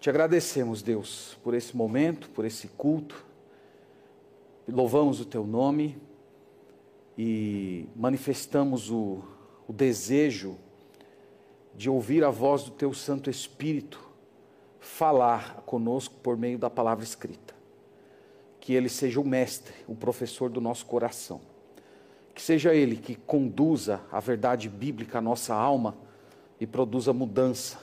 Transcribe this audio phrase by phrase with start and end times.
[0.00, 3.22] Te agradecemos, Deus, por esse momento, por esse culto.
[4.66, 6.00] Louvamos o Teu nome
[7.18, 9.22] e manifestamos o,
[9.68, 10.56] o desejo
[11.74, 14.00] de ouvir a voz do Teu Santo Espírito
[14.78, 17.54] falar conosco por meio da palavra escrita.
[18.58, 21.42] Que Ele seja o mestre, o professor do nosso coração.
[22.34, 25.94] Que seja Ele que conduza a verdade bíblica à nossa alma
[26.58, 27.78] e produza mudança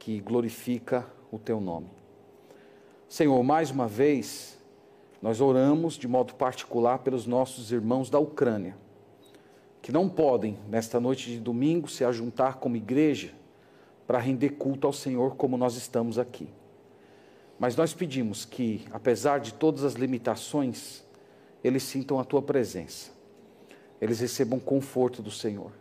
[0.00, 1.88] que glorifica o teu nome.
[3.08, 4.58] Senhor, mais uma vez,
[5.22, 8.76] nós oramos de modo particular pelos nossos irmãos da Ucrânia,
[9.80, 13.32] que não podem, nesta noite de domingo, se ajuntar como igreja
[14.06, 16.48] para render culto ao Senhor como nós estamos aqui.
[17.58, 21.04] Mas nós pedimos que, apesar de todas as limitações,
[21.64, 23.10] eles sintam a tua presença,
[24.00, 25.72] eles recebam conforto do Senhor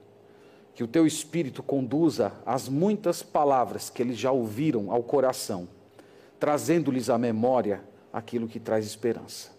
[0.77, 5.67] que o teu espírito conduza as muitas palavras que eles já ouviram ao coração,
[6.39, 7.81] trazendo-lhes à memória
[8.13, 9.49] aquilo que traz esperança.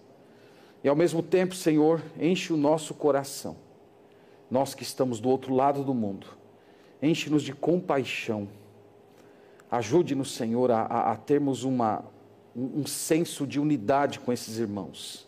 [0.84, 3.56] E ao mesmo tempo, Senhor, enche o nosso coração,
[4.48, 6.28] nós que estamos do outro lado do mundo,
[7.02, 8.46] enche-nos de compaixão.
[9.68, 12.04] Ajude-nos, Senhor, a, a, termos uma,
[12.54, 15.26] um, um senso de unidade com esses irmãos,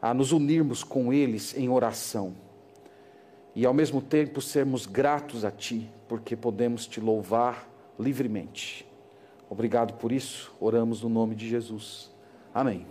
[0.00, 2.36] a nos unirmos com eles em oração
[3.54, 8.86] e ao mesmo tempo sermos gratos a Ti, porque podemos te louvar livremente.
[9.48, 12.10] Obrigado por isso, oramos no nome de Jesus.
[12.54, 12.86] Amém.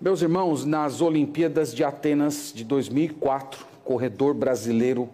[0.00, 5.08] Meus irmãos, nas Olimpíadas de Atenas de 2004, corredor brasileiro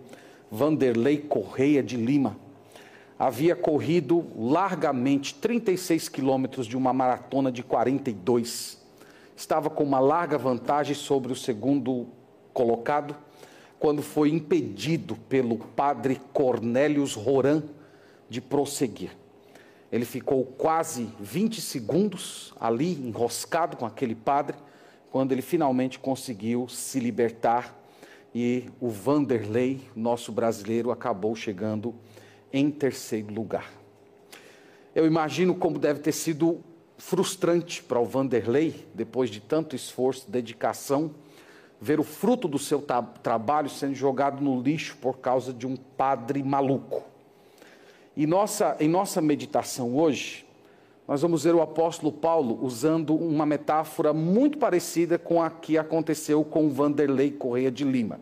[0.51, 2.37] Vanderlei Correia de Lima
[3.19, 8.83] havia corrido largamente 36 quilômetros de uma maratona de 42.
[9.37, 12.09] Estava com uma larga vantagem sobre o segundo
[12.55, 13.15] colocado
[13.79, 17.63] quando foi impedido pelo padre Cornélios Roran
[18.31, 19.11] de prosseguir.
[19.93, 24.57] Ele ficou quase 20 segundos ali enroscado com aquele padre,
[25.11, 27.79] quando ele finalmente conseguiu se libertar
[28.35, 31.95] e o Vanderlei, nosso brasileiro, acabou chegando
[32.53, 33.71] em terceiro lugar.
[34.95, 36.61] Eu imagino como deve ter sido
[36.97, 41.15] frustrante para o Vanderlei, depois de tanto esforço, dedicação
[41.85, 42.83] ver o fruto do seu
[43.23, 47.03] trabalho sendo jogado no lixo por causa de um padre maluco.
[48.17, 50.47] E nossa, em nossa meditação hoje,
[51.07, 56.43] nós vamos ver o apóstolo Paulo usando uma metáfora muito parecida com a que aconteceu
[56.43, 58.19] com Vanderlei Correia de Lima.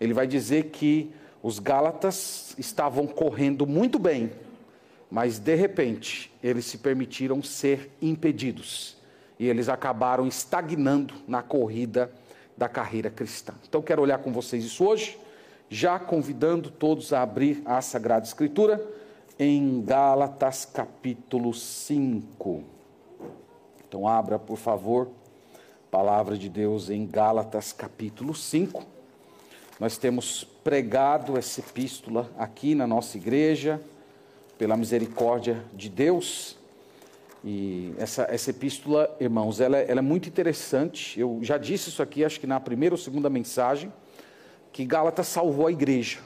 [0.00, 1.12] Ele vai dizer que
[1.44, 4.32] os Gálatas estavam correndo muito bem,
[5.08, 8.96] mas de repente eles se permitiram ser impedidos
[9.38, 12.10] e eles acabaram estagnando na corrida
[12.60, 13.54] da carreira cristã.
[13.66, 15.18] Então, quero olhar com vocês isso hoje,
[15.70, 18.86] já convidando todos a abrir a Sagrada Escritura
[19.38, 22.62] em Gálatas capítulo 5.
[23.88, 25.08] Então, abra, por favor,
[25.90, 28.84] palavra de Deus em Gálatas capítulo 5.
[29.80, 33.80] Nós temos pregado essa epístola aqui na nossa igreja,
[34.58, 36.58] pela misericórdia de Deus.
[37.44, 41.18] E essa, essa epístola, irmãos, ela, ela é muito interessante.
[41.18, 43.92] Eu já disse isso aqui, acho que na primeira ou segunda mensagem,
[44.72, 46.18] que Gálatas salvou a igreja.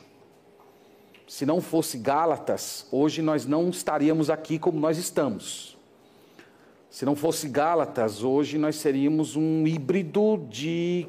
[1.27, 5.79] Se não fosse Gálatas, hoje nós não estaríamos aqui como nós estamos.
[6.91, 11.07] Se não fosse Gálatas, hoje nós seríamos um híbrido de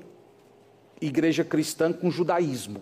[1.01, 2.81] igreja cristã com judaísmo.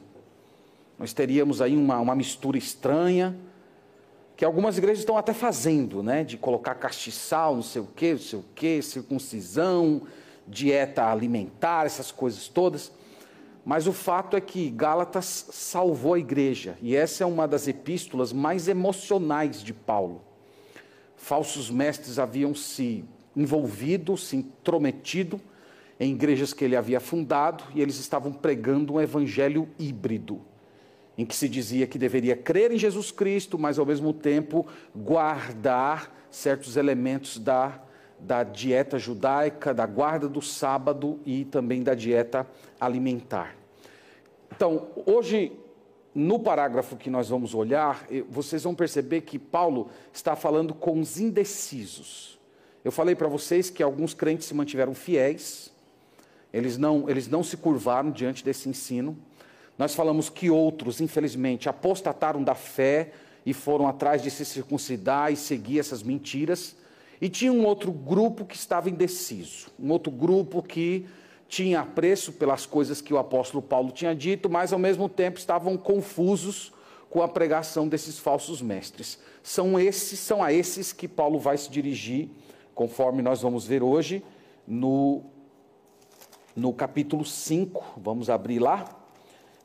[1.00, 3.36] Nós teríamos aí uma, uma mistura estranha
[4.36, 6.24] que algumas igrejas estão até fazendo, né?
[6.24, 10.02] De colocar castiçal, não sei o quê, não sei o quê, circuncisão,
[10.48, 12.92] dieta alimentar, essas coisas todas.
[13.64, 18.34] Mas o fato é que Gálatas salvou a igreja, e essa é uma das epístolas
[18.34, 20.22] mais emocionais de Paulo.
[21.16, 23.06] Falsos mestres haviam se
[23.36, 25.40] envolvido, se intrometido
[25.98, 30.42] em igrejas que ele havia fundado, e eles estavam pregando um evangelho híbrido
[31.18, 34.66] em que se dizia que deveria crer em Jesus Cristo, mas ao mesmo tempo
[34.96, 37.80] guardar certos elementos da,
[38.20, 42.48] da dieta judaica, da guarda do sábado e também da dieta
[42.80, 43.56] alimentar.
[44.56, 45.52] Então, hoje,
[46.16, 51.20] no parágrafo que nós vamos olhar, vocês vão perceber que Paulo está falando com os
[51.20, 52.40] indecisos.
[52.84, 55.72] Eu falei para vocês que alguns crentes se mantiveram fiéis,
[56.52, 59.18] eles não, eles não se curvaram diante desse ensino.
[59.78, 63.12] Nós falamos que outros, infelizmente, apostataram da fé
[63.46, 66.76] e foram atrás de se circuncidar e seguir essas mentiras.
[67.20, 71.06] E tinha um outro grupo que estava indeciso, um outro grupo que
[71.48, 75.78] tinha apreço pelas coisas que o apóstolo Paulo tinha dito, mas ao mesmo tempo estavam
[75.78, 76.72] confusos
[77.10, 79.20] com a pregação desses falsos mestres.
[79.44, 82.30] São esses, são a esses que Paulo vai se dirigir,
[82.74, 84.24] conforme nós vamos ver hoje,
[84.68, 85.24] no,
[86.56, 88.00] no capítulo 5.
[88.02, 89.03] Vamos abrir lá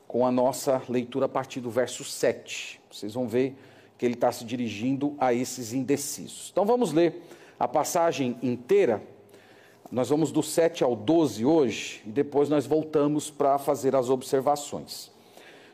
[0.09, 2.81] com a nossa leitura a partir do verso 7.
[2.91, 3.55] Vocês vão ver
[3.95, 6.49] que ele está se dirigindo a esses indecisos.
[6.51, 7.21] Então vamos ler
[7.59, 9.03] a passagem inteira.
[9.91, 15.11] Nós vamos do 7 ao 12 hoje e depois nós voltamos para fazer as observações.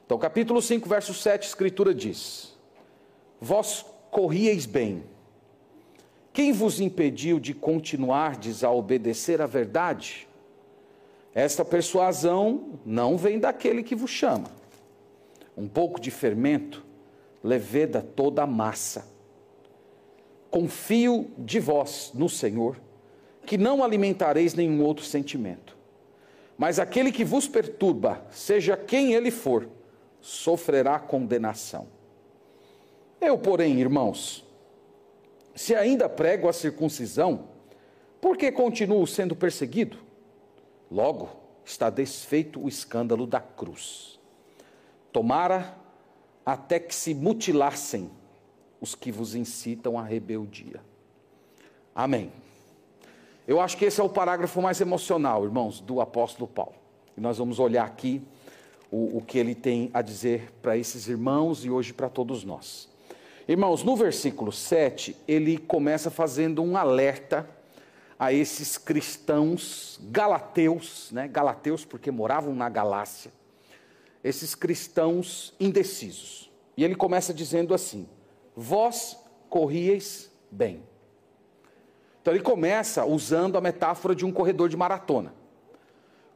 [0.06, 2.54] Então, capítulo 5, verso 7, a escritura diz:
[3.40, 5.06] Vós corrieis bem.
[6.34, 10.28] Quem vos impediu de continuardes a obedecer à verdade?
[11.36, 14.50] Esta persuasão não vem daquele que vos chama.
[15.58, 16.86] Um pouco de fermento
[17.44, 19.06] leveda toda a massa.
[20.50, 22.78] Confio de vós no Senhor,
[23.46, 25.78] que não alimentareis nenhum outro sentimento.
[26.58, 29.68] Mas aquele que vos perturba, seja quem ele for,
[30.22, 31.88] sofrerá condenação.
[33.20, 34.46] Eu, porém, irmãos,
[35.54, 37.50] se ainda prego a circuncisão,
[38.22, 40.06] por que continuo sendo perseguido?
[40.96, 41.30] Logo,
[41.66, 44.18] está desfeito o escândalo da cruz.
[45.12, 45.78] Tomara
[46.46, 48.10] até que se mutilassem
[48.80, 50.80] os que vos incitam à rebeldia.
[51.94, 52.32] Amém.
[53.46, 56.76] Eu acho que esse é o parágrafo mais emocional, irmãos, do apóstolo Paulo.
[57.18, 58.22] E nós vamos olhar aqui
[58.90, 62.88] o, o que ele tem a dizer para esses irmãos e hoje para todos nós.
[63.50, 67.46] Irmãos, no versículo 7, ele começa fazendo um alerta
[68.18, 71.28] a esses cristãos galateus, né?
[71.28, 73.32] Galateus porque moravam na Galácia.
[74.24, 76.52] Esses cristãos indecisos.
[76.78, 78.08] E ele começa dizendo assim:
[78.56, 79.18] Vós
[79.50, 80.84] corrieis bem.
[82.22, 85.34] Então ele começa usando a metáfora de um corredor de maratona.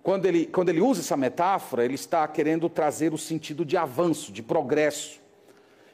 [0.03, 4.31] Quando ele, quando ele usa essa metáfora, ele está querendo trazer o sentido de avanço,
[4.31, 5.19] de progresso.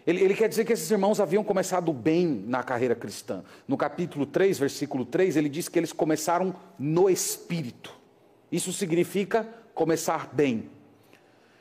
[0.06, 3.44] Ele, ele, quer dizer que esses irmãos haviam começado bem na carreira cristã.
[3.68, 7.92] No capítulo 3, versículo 3, ele diz que eles começaram no espírito.
[8.52, 10.70] Isso significa começar bem.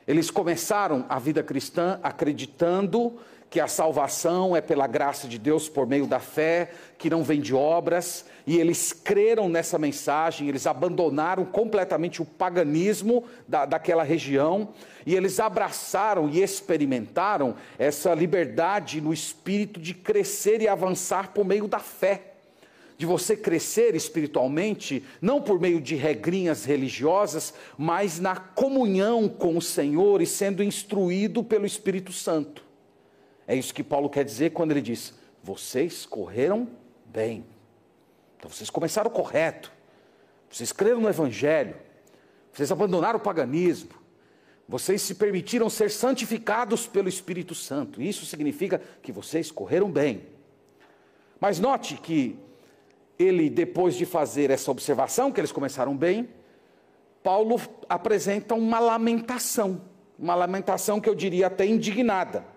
[0.06, 3.18] Eles começaram a vida cristã acreditando
[3.54, 7.40] que a salvação é pela graça de Deus por meio da fé, que não vem
[7.40, 14.74] de obras, e eles creram nessa mensagem, eles abandonaram completamente o paganismo da, daquela região,
[15.06, 21.68] e eles abraçaram e experimentaram essa liberdade no espírito de crescer e avançar por meio
[21.68, 22.32] da fé
[22.98, 29.62] de você crescer espiritualmente, não por meio de regrinhas religiosas, mas na comunhão com o
[29.62, 32.63] Senhor e sendo instruído pelo Espírito Santo.
[33.46, 36.68] É isso que Paulo quer dizer quando ele diz: vocês correram
[37.06, 37.44] bem.
[38.36, 39.72] Então vocês começaram correto.
[40.50, 41.76] Vocês creram no Evangelho.
[42.52, 43.90] Vocês abandonaram o paganismo.
[44.68, 48.00] Vocês se permitiram ser santificados pelo Espírito Santo.
[48.00, 50.22] Isso significa que vocês correram bem.
[51.38, 52.38] Mas note que
[53.18, 56.28] ele, depois de fazer essa observação, que eles começaram bem,
[57.22, 59.82] Paulo apresenta uma lamentação.
[60.18, 62.53] Uma lamentação que eu diria até indignada.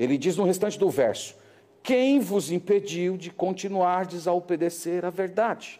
[0.00, 1.36] Ele diz no restante do verso:
[1.82, 5.78] Quem vos impediu de continuardes a obedecer à verdade?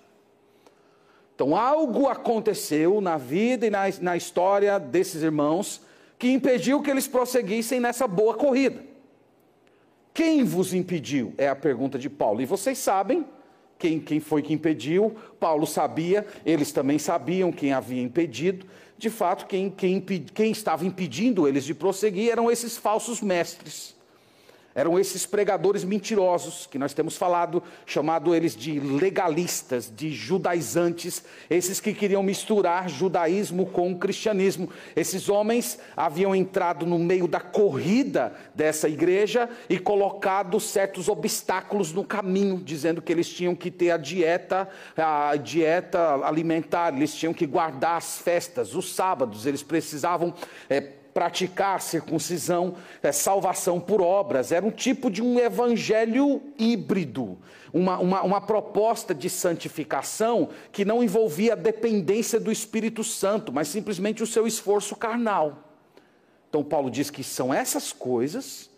[1.34, 5.80] Então, algo aconteceu na vida e na, na história desses irmãos
[6.18, 8.84] que impediu que eles prosseguissem nessa boa corrida.
[10.12, 11.32] Quem vos impediu?
[11.38, 12.42] É a pergunta de Paulo.
[12.42, 13.24] E vocês sabem
[13.78, 15.16] quem, quem foi que impediu.
[15.38, 18.66] Paulo sabia, eles também sabiam quem havia impedido.
[18.98, 23.98] De fato, quem, quem, quem estava impedindo eles de prosseguir eram esses falsos mestres.
[24.72, 31.80] Eram esses pregadores mentirosos que nós temos falado, chamado eles de legalistas, de judaizantes, esses
[31.80, 34.68] que queriam misturar judaísmo com cristianismo.
[34.94, 42.04] Esses homens haviam entrado no meio da corrida dessa igreja e colocado certos obstáculos no
[42.04, 47.46] caminho, dizendo que eles tinham que ter a dieta, a dieta alimentar, eles tinham que
[47.46, 50.32] guardar as festas, os sábados, eles precisavam
[50.68, 54.52] é, praticar circuncisão, é, salvação por obras.
[54.52, 57.38] Era um tipo de um evangelho híbrido,
[57.72, 63.68] uma, uma, uma proposta de santificação que não envolvia a dependência do Espírito Santo, mas
[63.68, 65.70] simplesmente o seu esforço carnal.
[66.48, 68.68] Então, Paulo diz que são essas coisas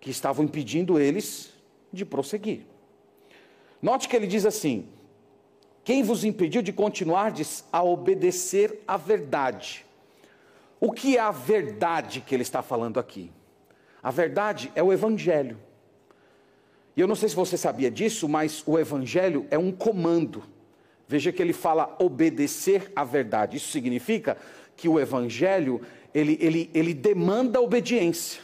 [0.00, 1.52] que estavam impedindo eles
[1.92, 2.66] de prosseguir.
[3.80, 4.88] Note que ele diz assim:
[5.84, 9.84] Quem vos impediu de continuardes a obedecer à verdade?
[10.80, 13.32] O que é a verdade que ele está falando aqui?
[14.02, 15.58] A verdade é o Evangelho.
[16.96, 20.44] E eu não sei se você sabia disso, mas o Evangelho é um comando.
[21.06, 23.56] Veja que ele fala obedecer à verdade.
[23.56, 24.36] Isso significa
[24.76, 25.80] que o Evangelho
[26.14, 28.42] ele, ele, ele demanda obediência.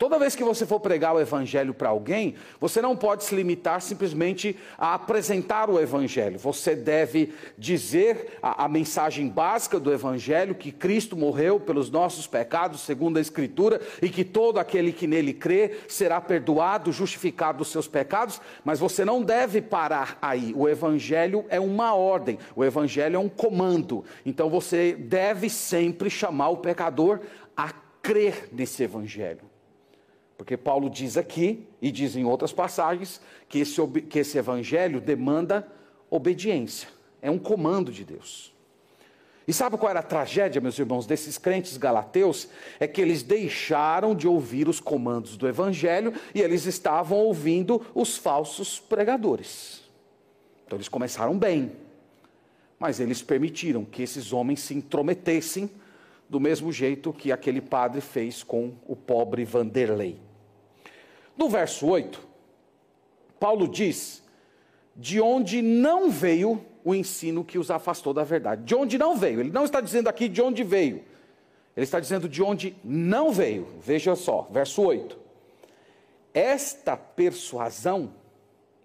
[0.00, 3.82] Toda vez que você for pregar o evangelho para alguém, você não pode se limitar
[3.82, 6.38] simplesmente a apresentar o evangelho.
[6.38, 12.80] Você deve dizer a, a, mensagem básica do evangelho que Cristo morreu pelos nossos pecados,
[12.80, 17.86] segundo a escritura, e que todo aquele que nele crê será perdoado, justificado dos seus
[17.86, 20.54] pecados, mas você não deve parar aí.
[20.56, 24.02] O evangelho é uma ordem, o evangelho é um comando.
[24.24, 27.20] Então você deve sempre chamar o pecador
[27.54, 29.49] a crer nesse evangelho.
[30.40, 35.70] Porque Paulo diz aqui, e diz em outras passagens, que esse, que esse evangelho demanda
[36.08, 36.88] obediência.
[37.20, 38.50] É um comando de Deus.
[39.46, 42.48] E sabe qual era a tragédia, meus irmãos, desses crentes galateus?
[42.80, 48.16] É que eles deixaram de ouvir os comandos do evangelho e eles estavam ouvindo os
[48.16, 49.82] falsos pregadores.
[50.64, 51.70] Então eles começaram bem,
[52.78, 55.70] mas eles permitiram que esses homens se intrometessem
[56.30, 60.29] do mesmo jeito que aquele padre fez com o pobre Vanderlei.
[61.40, 62.20] No verso 8,
[63.38, 64.22] Paulo diz
[64.94, 68.62] de onde não veio o ensino que os afastou da verdade.
[68.62, 69.40] De onde não veio.
[69.40, 71.02] Ele não está dizendo aqui de onde veio.
[71.74, 73.66] Ele está dizendo de onde não veio.
[73.80, 75.18] Veja só, verso 8.
[76.34, 78.12] Esta persuasão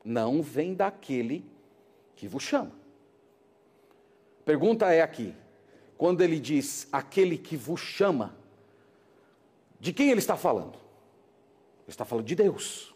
[0.06, 1.44] não vem daquele
[2.16, 2.72] que vos chama.
[4.46, 5.36] Pergunta é aqui:
[5.98, 8.34] quando ele diz aquele que vos chama,
[9.78, 10.85] de quem ele está falando?
[11.86, 12.96] Ele está falando de Deus.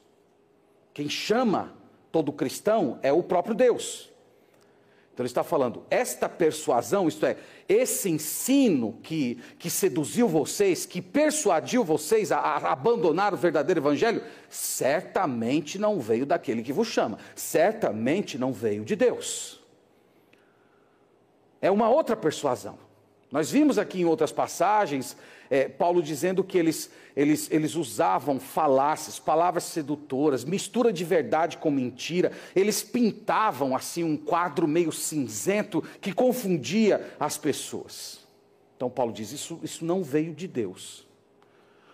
[0.93, 1.73] Quem chama
[2.11, 4.09] todo cristão é o próprio Deus.
[5.13, 7.35] Então ele está falando, esta persuasão, isto é,
[7.67, 14.23] esse ensino que, que seduziu vocês, que persuadiu vocês a, a abandonar o verdadeiro evangelho,
[14.49, 19.61] certamente não veio daquele que vos chama, certamente não veio de Deus.
[21.61, 22.79] É uma outra persuasão.
[23.31, 25.15] Nós vimos aqui em outras passagens
[25.49, 31.71] é, Paulo dizendo que eles, eles, eles usavam falácias, palavras sedutoras, mistura de verdade com
[31.71, 32.31] mentira.
[32.55, 38.19] Eles pintavam assim um quadro meio cinzento que confundia as pessoas.
[38.75, 41.07] Então Paulo diz: isso, isso não veio de Deus.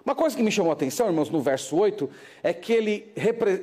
[0.04, 2.08] Uma coisa que me chamou a atenção, irmãos, no verso 8,
[2.44, 3.12] é que ele,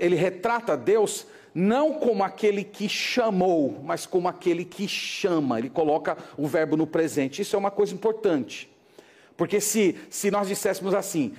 [0.01, 1.25] ele retrata Deus
[1.55, 5.59] não como aquele que chamou, mas como aquele que chama.
[5.59, 7.43] Ele coloca o verbo no presente.
[7.43, 8.71] Isso é uma coisa importante.
[9.37, 11.35] Porque se, se nós disséssemos assim,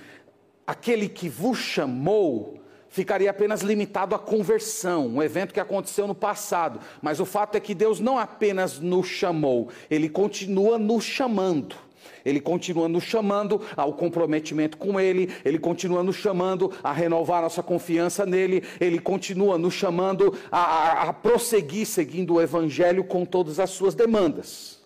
[0.66, 6.80] aquele que vos chamou, ficaria apenas limitado à conversão, um evento que aconteceu no passado.
[7.02, 11.76] Mas o fato é que Deus não apenas nos chamou, Ele continua nos chamando.
[12.24, 17.62] Ele continua nos chamando ao comprometimento com Ele, Ele continua nos chamando a renovar nossa
[17.62, 23.60] confiança nele, Ele continua nos chamando a, a, a prosseguir seguindo o Evangelho com todas
[23.60, 24.82] as suas demandas.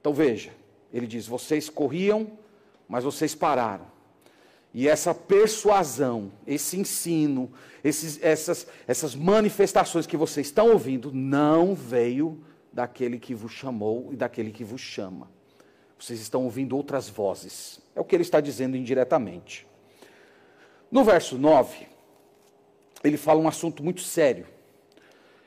[0.00, 0.50] Então veja,
[0.92, 2.26] ele diz: vocês corriam,
[2.86, 3.86] mas vocês pararam.
[4.72, 7.50] E essa persuasão, esse ensino,
[7.82, 14.16] esses, essas, essas manifestações que vocês estão ouvindo, não veio daquele que vos chamou e
[14.16, 15.33] daquele que vos chama.
[15.98, 17.80] Vocês estão ouvindo outras vozes.
[17.94, 19.66] É o que ele está dizendo indiretamente.
[20.90, 21.86] No verso 9,
[23.02, 24.46] ele fala um assunto muito sério.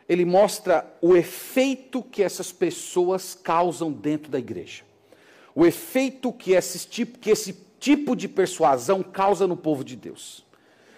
[0.07, 4.83] Ele mostra o efeito que essas pessoas causam dentro da igreja.
[5.53, 10.45] O efeito que esse tipo, que esse tipo de persuasão causa no povo de Deus.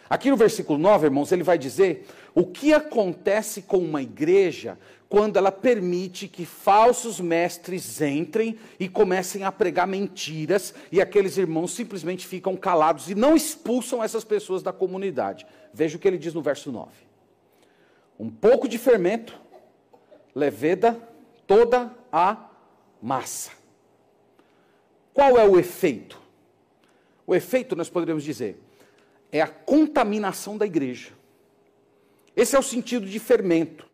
[0.10, 4.78] Aqui no versículo 9, irmãos, ele vai dizer o que acontece com uma igreja
[5.10, 11.72] quando ela permite que falsos mestres entrem e comecem a pregar mentiras e aqueles irmãos
[11.72, 15.48] simplesmente ficam calados e não expulsam essas pessoas da comunidade.
[15.74, 16.92] Veja o que ele diz no verso 9:
[18.20, 19.40] Um pouco de fermento
[20.36, 20.96] leveda
[21.48, 22.48] toda a
[23.02, 23.52] massa.
[25.12, 26.22] Qual é o efeito?
[27.26, 28.62] O efeito, nós poderíamos dizer,
[29.32, 31.10] é a contaminação da igreja.
[32.36, 33.89] Esse é o sentido de fermento.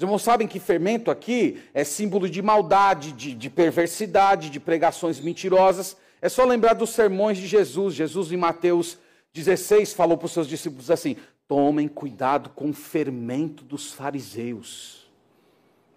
[0.00, 5.20] Os irmãos sabem que fermento aqui é símbolo de maldade, de, de, perversidade, de pregações
[5.20, 5.94] mentirosas.
[6.22, 7.96] É só lembrar dos sermões de Jesus.
[7.96, 8.96] Jesus, em Mateus
[9.34, 15.06] 16, falou para os seus discípulos assim: tomem cuidado com o fermento dos fariseus.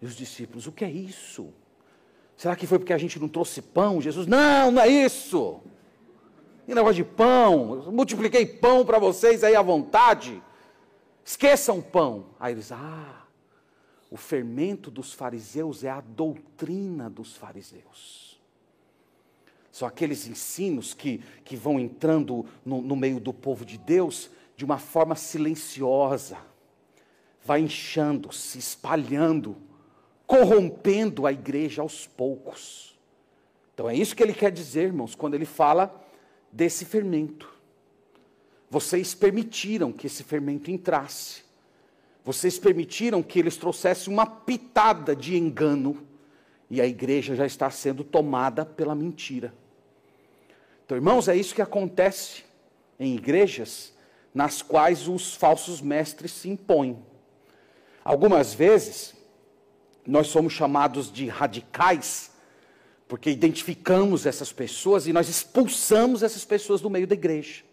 [0.01, 1.53] E os discípulos, o que é isso?
[2.36, 4.01] Será que foi porque a gente não trouxe pão?
[4.01, 5.62] Jesus, não, não é isso.
[6.65, 7.86] Que negócio de pão?
[7.86, 10.43] Eu multipliquei pão para vocês aí à vontade.
[11.24, 12.25] Esqueçam pão.
[12.38, 13.23] Aí eles, ah,
[14.13, 18.39] o fermento dos fariseus é a doutrina dos fariseus.
[19.72, 24.63] São aqueles ensinos que, que vão entrando no, no meio do povo de Deus de
[24.63, 26.38] uma forma silenciosa,
[27.43, 29.58] vai inchando, se espalhando,
[30.27, 32.96] corrompendo a igreja aos poucos.
[33.74, 35.91] Então é isso que ele quer dizer, irmãos, quando ele fala
[36.51, 37.51] desse fermento.
[38.70, 41.43] vocês permitiram que esse fermento entrasse.
[42.24, 46.08] Vocês permitiram que eles trouxessem uma pitada de engano.
[46.70, 49.53] E a igreja já está sendo tomada pela mentira.
[50.86, 52.44] Então, irmãos, é isso que acontece
[53.00, 53.94] em igrejas
[54.34, 56.98] nas quais os falsos mestres se impõem.
[58.03, 59.13] Algumas vezes,
[60.06, 62.32] nós somos chamados de radicais,
[63.08, 67.63] porque identificamos essas pessoas e nós expulsamos essas pessoas do meio da igreja.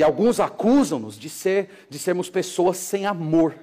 [0.00, 3.54] E alguns acusam-nos de, ser, de sermos pessoas sem amor,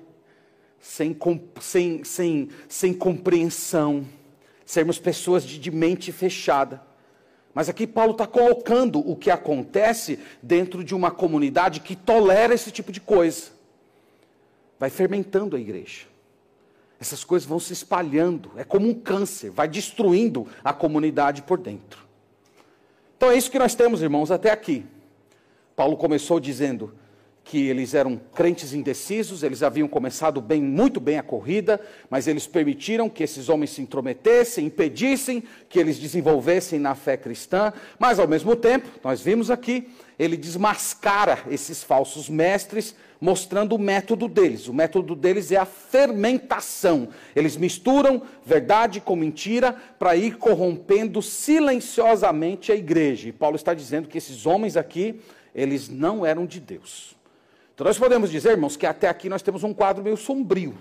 [0.79, 1.17] sem,
[1.59, 4.05] sem, sem, sem compreensão,
[4.63, 6.79] sermos pessoas de, de mente fechada.
[7.55, 12.69] Mas aqui Paulo está colocando o que acontece dentro de uma comunidade que tolera esse
[12.69, 13.45] tipo de coisa.
[14.77, 16.05] Vai fermentando a igreja.
[16.99, 22.05] Essas coisas vão se espalhando, é como um câncer, vai destruindo a comunidade por dentro.
[23.17, 24.85] Então é isso que nós temos, irmãos, até aqui.
[25.77, 26.95] Paulo começou dizendo
[27.43, 31.79] que eles eram crentes indecisos, eles haviam começado bem, muito bem a corrida,
[32.09, 37.71] mas eles permitiram que esses homens se intrometessem, impedissem que eles desenvolvessem na fé cristã,
[37.99, 44.27] mas ao mesmo tempo, nós vimos aqui, ele desmascara esses falsos mestres, mostrando o método
[44.27, 44.67] deles.
[44.67, 47.09] O método deles é a fermentação.
[47.35, 53.29] Eles misturam verdade com mentira para ir corrompendo silenciosamente a igreja.
[53.29, 55.21] E Paulo está dizendo que esses homens aqui
[55.57, 57.15] eles não eram de Deus.
[57.73, 60.77] Então nós podemos dizer, irmãos, que até aqui nós temos um quadro meio sombrio.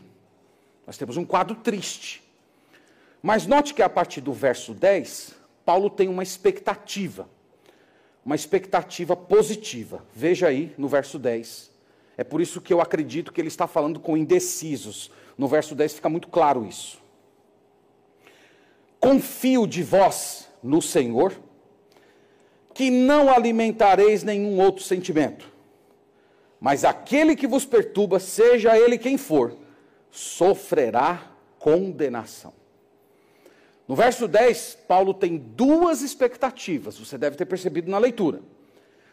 [0.87, 2.23] Nós temos um quadro triste.
[3.23, 7.27] Mas note que a partir do verso 10, Paulo tem uma expectativa.
[8.23, 10.05] Uma expectativa positiva.
[10.15, 11.71] Veja aí no verso 10.
[12.19, 15.11] É por isso que eu acredito que ele está falando com indecisos.
[15.39, 17.01] No verso 10 fica muito claro isso.
[19.01, 21.35] Confio de vós no Senhor
[22.77, 25.51] que não alimentareis nenhum outro sentimento.
[26.61, 29.57] Mas aquele que vos perturba, seja ele quem for,
[30.11, 32.53] sofrerá condenação.
[33.89, 38.43] No verso 10, Paulo tem duas expectativas, você deve ter percebido na leitura.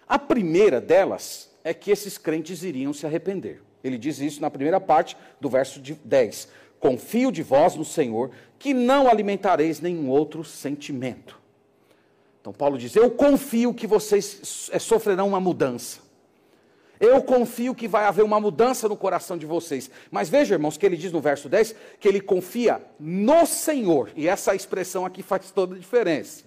[0.06, 3.62] A primeira delas é que esses crentes iriam se arrepender.
[3.82, 6.49] Ele diz isso na primeira parte do verso 10.
[6.82, 11.41] Confio de vós no Senhor, que não alimentareis nenhum outro sentimento.
[12.43, 16.01] Então, Paulo diz: Eu confio que vocês eh, sofrerão uma mudança.
[16.99, 19.89] Eu confio que vai haver uma mudança no coração de vocês.
[20.12, 24.12] Mas veja, irmãos, que ele diz no verso 10 que ele confia no Senhor.
[24.13, 26.43] E essa expressão aqui faz toda a diferença.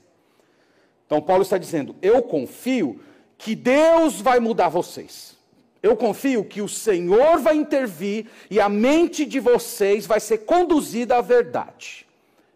[1.06, 3.00] Então, Paulo está dizendo: Eu confio
[3.38, 5.34] que Deus vai mudar vocês.
[5.82, 11.16] Eu confio que o Senhor vai intervir e a mente de vocês vai ser conduzida
[11.16, 12.05] à verdade.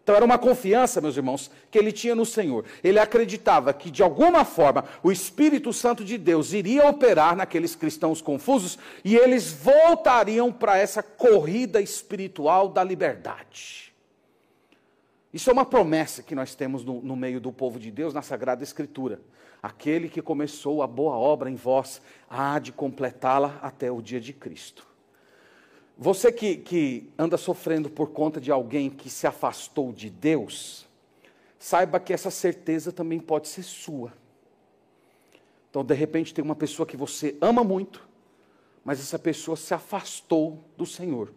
[0.03, 2.65] Então era uma confiança, meus irmãos, que ele tinha no Senhor.
[2.83, 8.21] Ele acreditava que de alguma forma o Espírito Santo de Deus iria operar naqueles cristãos
[8.21, 13.93] confusos e eles voltariam para essa corrida espiritual da liberdade.
[15.31, 18.21] Isso é uma promessa que nós temos no, no meio do povo de Deus na
[18.21, 19.21] Sagrada Escritura.
[19.61, 24.33] Aquele que começou a boa obra em vós há de completá-la até o dia de
[24.33, 24.90] Cristo.
[26.03, 30.87] Você que, que anda sofrendo por conta de alguém que se afastou de Deus,
[31.59, 34.11] saiba que essa certeza também pode ser sua.
[35.69, 38.09] Então, de repente, tem uma pessoa que você ama muito,
[38.83, 41.31] mas essa pessoa se afastou do Senhor.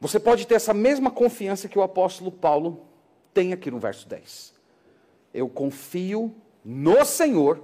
[0.00, 2.84] Você pode ter essa mesma confiança que o apóstolo Paulo
[3.32, 4.52] tem aqui no verso 10.
[5.32, 7.62] Eu confio no Senhor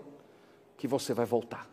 [0.77, 1.70] que você vai voltar.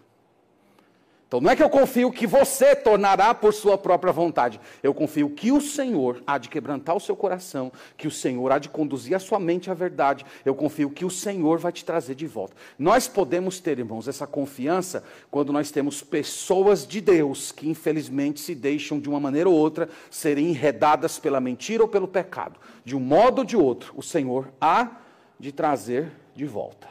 [1.28, 4.62] Então não é que eu confio que você tornará por sua própria vontade.
[4.82, 8.58] Eu confio que o Senhor há de quebrantar o seu coração, que o Senhor há
[8.58, 10.26] de conduzir a sua mente à verdade.
[10.46, 12.56] Eu confio que o Senhor vai te trazer de volta.
[12.80, 18.56] Nós podemos ter, irmãos, essa confiança quando nós temos pessoas de Deus que infelizmente se
[18.56, 22.58] deixam de uma maneira ou outra serem enredadas pela mentira ou pelo pecado.
[22.86, 24.92] De um modo ou de outro, o Senhor há
[25.38, 26.88] de trazer de volta.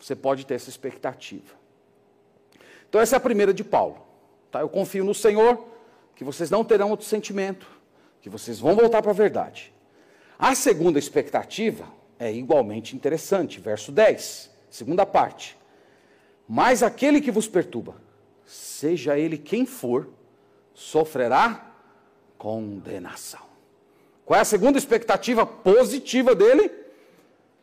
[0.00, 1.63] Você pode ter essa expectativa.
[2.94, 4.06] Então, essa é a primeira de Paulo.
[4.52, 4.60] Tá?
[4.60, 5.66] Eu confio no Senhor,
[6.14, 7.66] que vocês não terão outro sentimento,
[8.22, 9.74] que vocês vão voltar para a verdade.
[10.38, 11.88] A segunda expectativa
[12.20, 15.58] é igualmente interessante, verso 10, segunda parte.
[16.48, 17.96] Mas aquele que vos perturba,
[18.46, 20.08] seja ele quem for,
[20.72, 21.74] sofrerá
[22.38, 23.42] condenação.
[24.24, 26.70] Qual é a segunda expectativa positiva dele?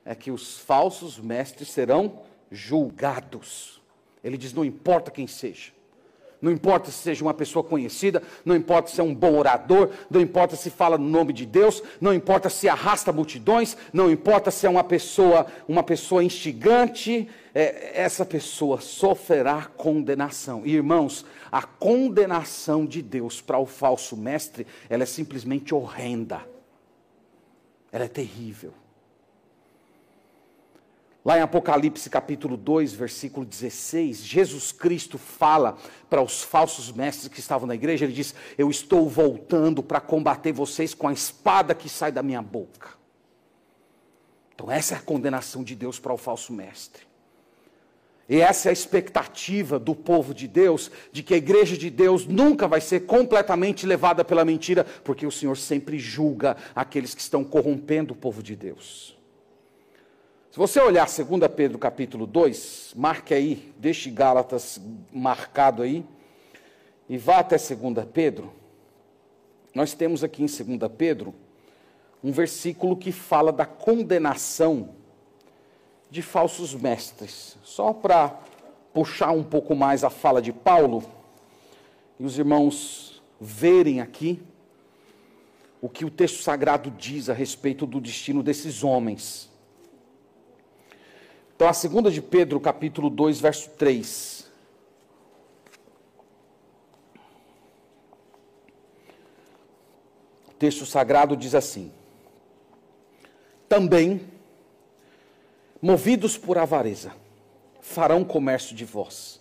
[0.04, 2.20] É que os falsos mestres serão
[2.52, 3.81] julgados.
[4.24, 5.72] Ele diz: não importa quem seja,
[6.42, 10.20] não importa se seja uma pessoa conhecida, não importa se é um bom orador, não
[10.20, 14.66] importa se fala no nome de Deus, não importa se arrasta multidões, não importa se
[14.66, 20.64] é uma pessoa, uma pessoa instigante, é, essa pessoa sofrerá condenação.
[20.66, 26.42] E, irmãos, a condenação de Deus para o falso mestre, ela é simplesmente horrenda.
[27.92, 28.74] Ela é terrível.
[31.24, 35.78] Lá em Apocalipse capítulo 2, versículo 16, Jesus Cristo fala
[36.10, 40.52] para os falsos mestres que estavam na igreja, ele diz: Eu estou voltando para combater
[40.52, 42.90] vocês com a espada que sai da minha boca.
[44.56, 47.04] Então, essa é a condenação de Deus para o falso mestre.
[48.28, 52.26] E essa é a expectativa do povo de Deus, de que a igreja de Deus
[52.26, 57.44] nunca vai ser completamente levada pela mentira, porque o Senhor sempre julga aqueles que estão
[57.44, 59.21] corrompendo o povo de Deus.
[60.52, 66.06] Se você olhar 2 Pedro capítulo 2, marque aí, deixe Gálatas marcado aí,
[67.08, 68.52] e vá até 2 Pedro.
[69.74, 71.34] Nós temos aqui em 2 Pedro
[72.22, 74.90] um versículo que fala da condenação
[76.10, 77.58] de falsos mestres.
[77.64, 78.38] Só para
[78.94, 81.02] puxar um pouco mais a fala de Paulo,
[82.20, 84.44] e os irmãos verem aqui
[85.80, 89.50] o que o texto sagrado diz a respeito do destino desses homens.
[91.62, 94.52] Então, a segunda de Pedro, capítulo 2, verso 3.
[100.50, 101.92] O texto sagrado diz assim:
[103.70, 104.28] Também,
[105.80, 107.14] movidos por avareza,
[107.80, 109.40] farão comércio de vós,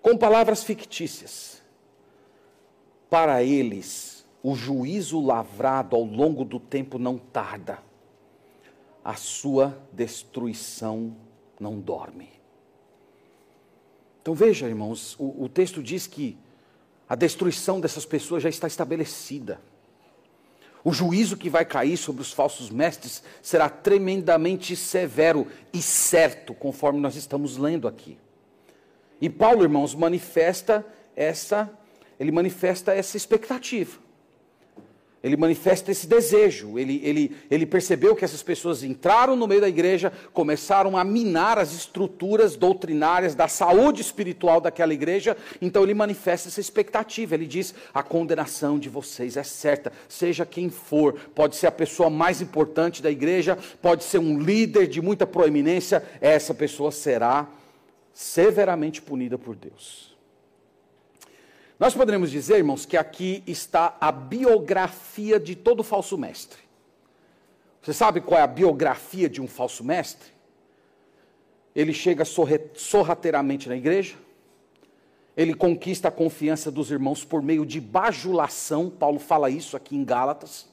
[0.00, 1.60] com palavras fictícias.
[3.10, 7.80] Para eles, o juízo lavrado ao longo do tempo não tarda,
[9.04, 11.16] a sua destruição
[11.62, 12.28] não dorme.
[14.20, 16.36] Então veja, irmãos, o, o texto diz que
[17.08, 19.60] a destruição dessas pessoas já está estabelecida.
[20.84, 26.98] O juízo que vai cair sobre os falsos mestres será tremendamente severo e certo, conforme
[26.98, 28.18] nós estamos lendo aqui.
[29.20, 31.70] E Paulo, irmãos, manifesta essa,
[32.18, 34.01] ele manifesta essa expectativa.
[35.22, 36.78] Ele manifesta esse desejo.
[36.78, 41.58] Ele, ele, ele percebeu que essas pessoas entraram no meio da igreja, começaram a minar
[41.58, 45.36] as estruturas doutrinárias da saúde espiritual daquela igreja.
[45.60, 47.34] Então ele manifesta essa expectativa.
[47.34, 51.14] Ele diz: a condenação de vocês é certa, seja quem for.
[51.34, 56.02] Pode ser a pessoa mais importante da igreja, pode ser um líder de muita proeminência.
[56.20, 57.48] Essa pessoa será
[58.12, 60.11] severamente punida por Deus.
[61.82, 66.60] Nós poderíamos dizer, irmãos, que aqui está a biografia de todo falso mestre.
[67.82, 70.30] Você sabe qual é a biografia de um falso mestre?
[71.74, 74.14] Ele chega sorrateiramente na igreja,
[75.36, 80.04] ele conquista a confiança dos irmãos por meio de bajulação, Paulo fala isso aqui em
[80.04, 80.68] Gálatas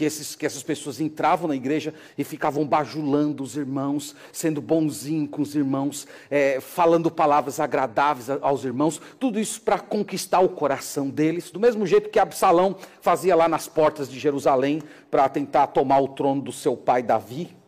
[0.00, 5.28] que, esses, que essas pessoas entravam na igreja e ficavam bajulando os irmãos, sendo bonzinho
[5.28, 11.10] com os irmãos, é, falando palavras agradáveis aos irmãos, tudo isso para conquistar o coração
[11.10, 16.00] deles, do mesmo jeito que Absalão fazia lá nas portas de Jerusalém para tentar tomar
[16.00, 17.59] o trono do seu pai Davi.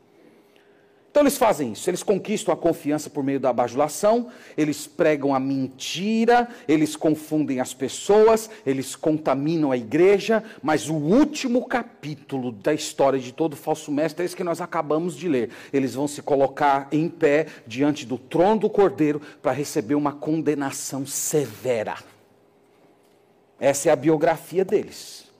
[1.12, 5.38] Então eles fazem isso, eles conquistam a confiança por meio da bajulação, eles pregam a
[5.38, 13.20] mentira, eles confundem as pessoas, eles contaminam a igreja, mas o último capítulo da história
[13.20, 15.50] de todo falso mestre é esse que nós acabamos de ler.
[15.70, 21.04] Eles vão se colocar em pé diante do trono do Cordeiro para receber uma condenação
[21.04, 21.96] severa.
[23.60, 25.30] Essa é a biografia deles.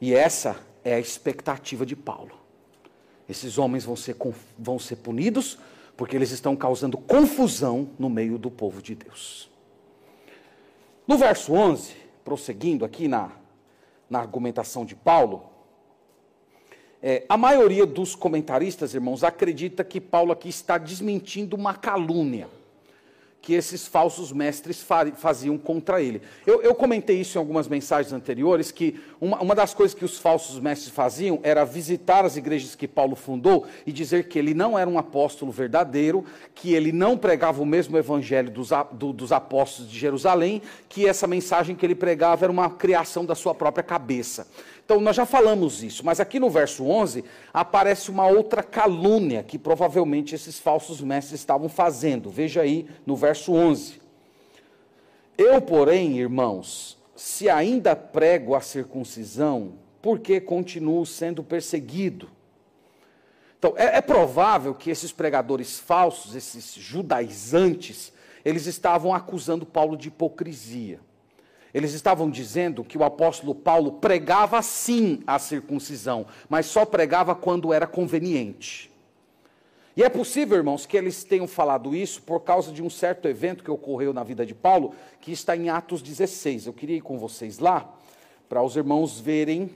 [0.00, 2.45] E essa é a expectativa de Paulo.
[3.28, 4.16] Esses homens vão ser,
[4.58, 5.58] vão ser punidos
[5.96, 9.50] porque eles estão causando confusão no meio do povo de Deus.
[11.06, 13.32] No verso 11, prosseguindo aqui na,
[14.10, 15.44] na argumentação de Paulo,
[17.02, 22.48] é, a maioria dos comentaristas, irmãos, acredita que Paulo aqui está desmentindo uma calúnia
[23.46, 26.20] que esses falsos mestres faziam contra ele.
[26.44, 30.18] Eu, eu, comentei isso em algumas mensagens anteriores, que uma, uma, das coisas que os
[30.18, 34.76] falsos mestres faziam era visitar as igrejas que Paulo fundou e dizer que ele não
[34.76, 36.24] era um apóstolo verdadeiro,
[36.56, 41.28] que ele não pregava o mesmo evangelho dos, do, dos apóstolos de Jerusalém, que essa
[41.28, 44.48] mensagem que ele pregava era uma criação da sua própria cabeça.
[44.86, 49.58] Então, nós já falamos isso, mas aqui no verso 11 aparece uma outra calúnia que
[49.58, 52.30] provavelmente esses falsos mestres estavam fazendo.
[52.30, 54.00] Veja aí no verso 11.
[55.36, 62.30] Eu, porém, irmãos, se ainda prego a circuncisão, por que continuo sendo perseguido?
[63.58, 68.12] Então, é, é provável que esses pregadores falsos, esses judaizantes,
[68.44, 71.00] eles estavam acusando Paulo de hipocrisia.
[71.74, 77.72] Eles estavam dizendo que o apóstolo Paulo pregava sim a circuncisão, mas só pregava quando
[77.72, 78.90] era conveniente.
[79.96, 83.64] E é possível, irmãos, que eles tenham falado isso por causa de um certo evento
[83.64, 86.66] que ocorreu na vida de Paulo, que está em Atos 16.
[86.66, 87.94] Eu queria ir com vocês lá,
[88.46, 89.70] para os irmãos verem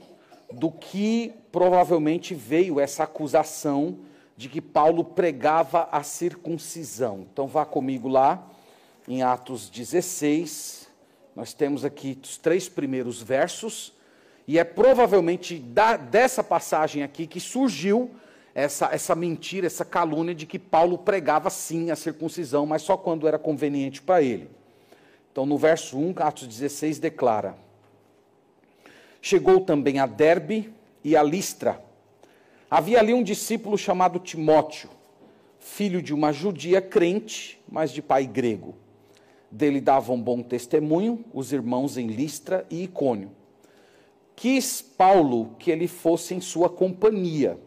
[0.53, 3.97] do que provavelmente veio essa acusação
[4.37, 7.25] de que Paulo pregava a circuncisão.
[7.31, 8.47] Então vá comigo lá,
[9.07, 10.80] em Atos 16.
[11.35, 13.93] Nós temos aqui os três primeiros versos,
[14.47, 18.11] e é provavelmente da, dessa passagem aqui que surgiu
[18.53, 23.27] essa, essa mentira, essa calúnia de que Paulo pregava sim a circuncisão, mas só quando
[23.27, 24.49] era conveniente para ele.
[25.31, 27.55] Então, no verso 1, Atos 16 declara:
[29.21, 31.81] Chegou também a Derbe e a Listra.
[32.69, 34.89] Havia ali um discípulo chamado Timóteo,
[35.59, 38.75] filho de uma judia crente, mas de pai grego.
[39.51, 43.31] Dele davam bom testemunho os irmãos em Listra e Icônio.
[44.35, 47.59] Quis Paulo que ele fosse em sua companhia,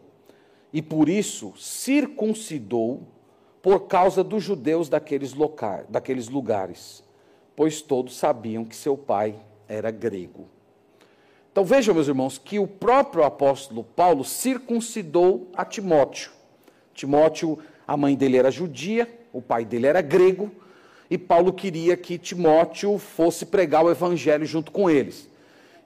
[0.73, 3.03] e por isso circuncidou
[3.61, 7.03] por causa dos judeus daqueles, locais, daqueles lugares,
[7.55, 9.35] pois todos sabiam que seu pai
[9.67, 10.47] era grego.
[11.51, 16.31] Então vejam, meus irmãos, que o próprio apóstolo Paulo circuncidou a Timóteo.
[16.93, 20.51] Timóteo, a mãe dele era judia, o pai dele era grego,
[21.09, 25.27] e Paulo queria que Timóteo fosse pregar o evangelho junto com eles.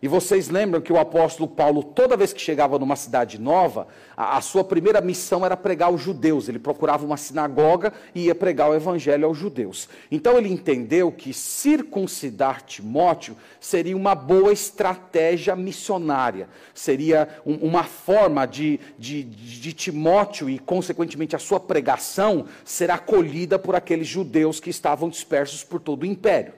[0.01, 4.38] E vocês lembram que o apóstolo Paulo, toda vez que chegava numa cidade nova, a,
[4.38, 6.47] a, sua primeira missão era pregar aos judeus.
[6.47, 9.89] Ele procurava uma sinagoga e ia pregar o evangelho aos judeus.
[10.09, 16.47] Então ele entendeu que circuncidar Timóteo seria uma boa estratégia missionária.
[16.73, 23.59] Seria um, uma forma de, de, de Timóteo e, consequentemente, a sua pregação ser acolhida
[23.59, 26.53] por aqueles judeus que estavam dispersos por todo o império.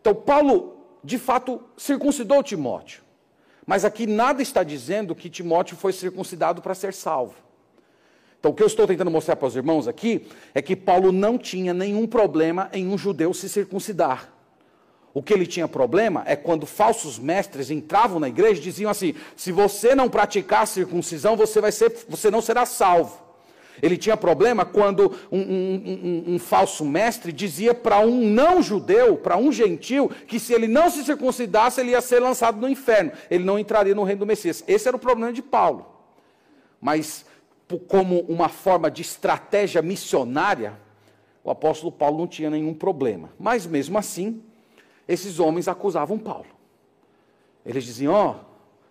[0.00, 0.75] Então, Paulo
[1.06, 3.00] de fato, circuncidou Timóteo.
[3.64, 7.34] Mas aqui nada está dizendo que Timóteo foi circuncidado para ser salvo.
[8.40, 11.38] Então, o que eu estou tentando mostrar para os irmãos aqui é que Paulo não
[11.38, 14.32] tinha nenhum problema em um judeu se circuncidar.
[15.14, 19.14] O que ele tinha problema é quando falsos mestres entravam na igreja e diziam assim:
[19.36, 23.25] se você não praticar circuncisão, você, vai ser, você não será salvo.
[23.82, 29.36] Ele tinha problema quando um, um, um, um falso mestre dizia para um não-judeu, para
[29.36, 33.12] um gentil, que se ele não se circuncidasse, ele ia ser lançado no inferno.
[33.30, 34.64] Ele não entraria no reino do Messias.
[34.66, 35.86] Esse era o problema de Paulo.
[36.80, 37.26] Mas,
[37.88, 40.78] como uma forma de estratégia missionária,
[41.42, 43.30] o apóstolo Paulo não tinha nenhum problema.
[43.38, 44.42] Mas, mesmo assim,
[45.06, 46.46] esses homens acusavam Paulo.
[47.64, 48.34] Eles diziam: Ó, oh,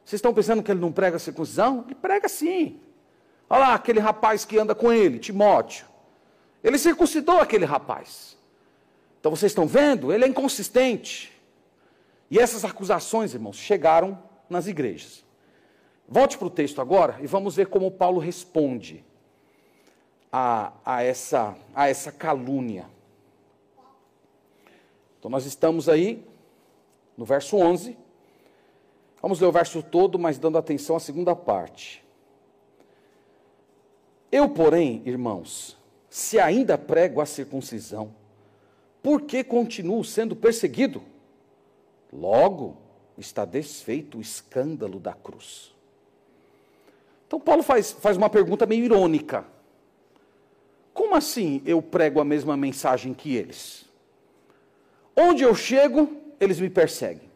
[0.04, 1.84] vocês estão pensando que ele não prega circuncisão?
[1.88, 2.80] Ele prega sim.
[3.50, 5.86] Olha lá aquele rapaz que anda com ele, Timóteo.
[6.64, 8.38] Ele circuncidou aquele rapaz.
[9.20, 10.12] Então vocês estão vendo?
[10.12, 11.32] Ele é inconsistente.
[12.30, 15.24] E essas acusações, irmãos, chegaram nas igrejas.
[16.08, 19.04] Volte para o texto agora e vamos ver como Paulo responde
[20.32, 22.88] a, a, essa, a essa calúnia.
[25.18, 26.24] Então nós estamos aí
[27.18, 27.98] no verso 11.
[29.20, 32.05] Vamos ler o verso todo, mas dando atenção à segunda parte.
[34.32, 35.78] Eu, porém, irmãos,
[36.10, 38.14] se ainda prego a circuncisão,
[39.02, 41.02] por que continuo sendo perseguido?
[42.12, 42.78] Logo
[43.18, 45.74] está desfeito o escândalo da cruz.
[47.28, 49.46] Então, Paulo faz, faz uma pergunta meio irônica.
[50.94, 53.86] Como assim eu prego a mesma mensagem que eles?
[55.16, 56.10] Onde eu chego,
[56.40, 57.30] eles me perseguem.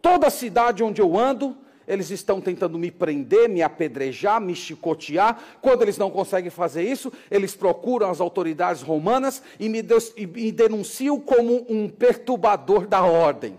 [0.00, 1.56] Toda cidade onde eu ando,
[1.90, 5.58] eles estão tentando me prender, me apedrejar, me chicotear.
[5.60, 9.84] Quando eles não conseguem fazer isso, eles procuram as autoridades romanas e me,
[10.16, 13.58] e me denunciam como um perturbador da ordem.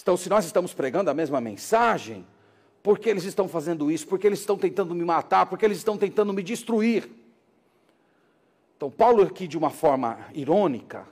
[0.00, 2.26] Então, se nós estamos pregando a mesma mensagem,
[2.82, 4.06] por que eles estão fazendo isso?
[4.06, 5.46] Porque eles estão tentando me matar?
[5.46, 7.08] Porque eles estão tentando me destruir?
[8.76, 11.06] Então, Paulo, aqui de uma forma irônica,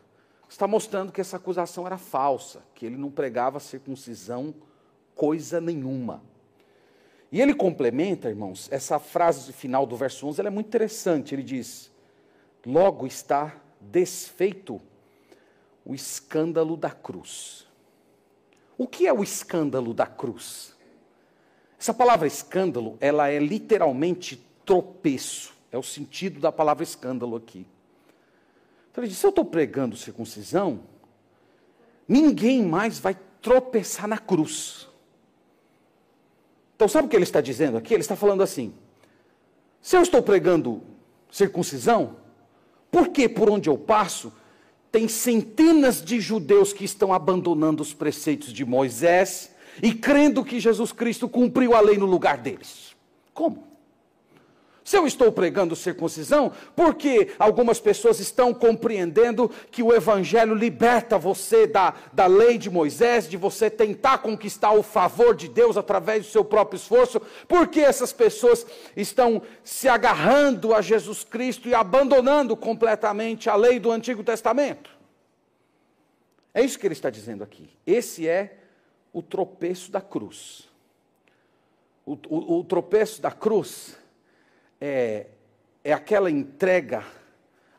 [0.47, 4.55] está mostrando que essa acusação era falsa, que ele não pregava circuncisão
[5.15, 6.23] coisa nenhuma.
[7.33, 11.35] E ele complementa, irmãos, essa frase final do verso 11, ela é muito interessante.
[11.35, 11.91] Ele diz:
[12.67, 14.81] Logo está desfeito
[15.85, 17.67] o escândalo da cruz.
[18.77, 20.75] O que é o escândalo da cruz?
[21.79, 25.55] Essa palavra escândalo, ela é literalmente tropeço.
[25.73, 27.67] É o sentido da palavra escândalo aqui.
[28.91, 30.81] Então ele diz: se eu estou pregando circuncisão,
[32.07, 34.90] ninguém mais vai tropeçar na cruz.
[36.81, 37.93] Então, sabe o que ele está dizendo aqui?
[37.93, 38.73] Ele está falando assim:
[39.83, 40.83] se eu estou pregando
[41.31, 42.17] circuncisão,
[42.91, 44.33] Porque por onde eu passo,
[44.91, 50.91] tem centenas de judeus que estão abandonando os preceitos de Moisés e crendo que Jesus
[50.91, 52.97] Cristo cumpriu a lei no lugar deles.
[53.35, 53.63] Como?
[54.91, 61.65] Se eu estou pregando circuncisão, porque algumas pessoas estão compreendendo que o Evangelho liberta você
[61.65, 66.33] da, da lei de Moisés, de você tentar conquistar o favor de Deus através do
[66.33, 73.49] seu próprio esforço, porque essas pessoas estão se agarrando a Jesus Cristo e abandonando completamente
[73.49, 74.91] a lei do Antigo Testamento.
[76.53, 77.71] É isso que ele está dizendo aqui.
[77.87, 78.59] Esse é
[79.13, 80.69] o tropeço da cruz.
[82.05, 84.00] o, o, o tropeço da cruz
[84.81, 85.27] é,
[85.85, 87.05] é aquela entrega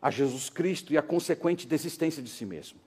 [0.02, 2.80] a Jesus Cristo e a consequente desistência de si mesmo.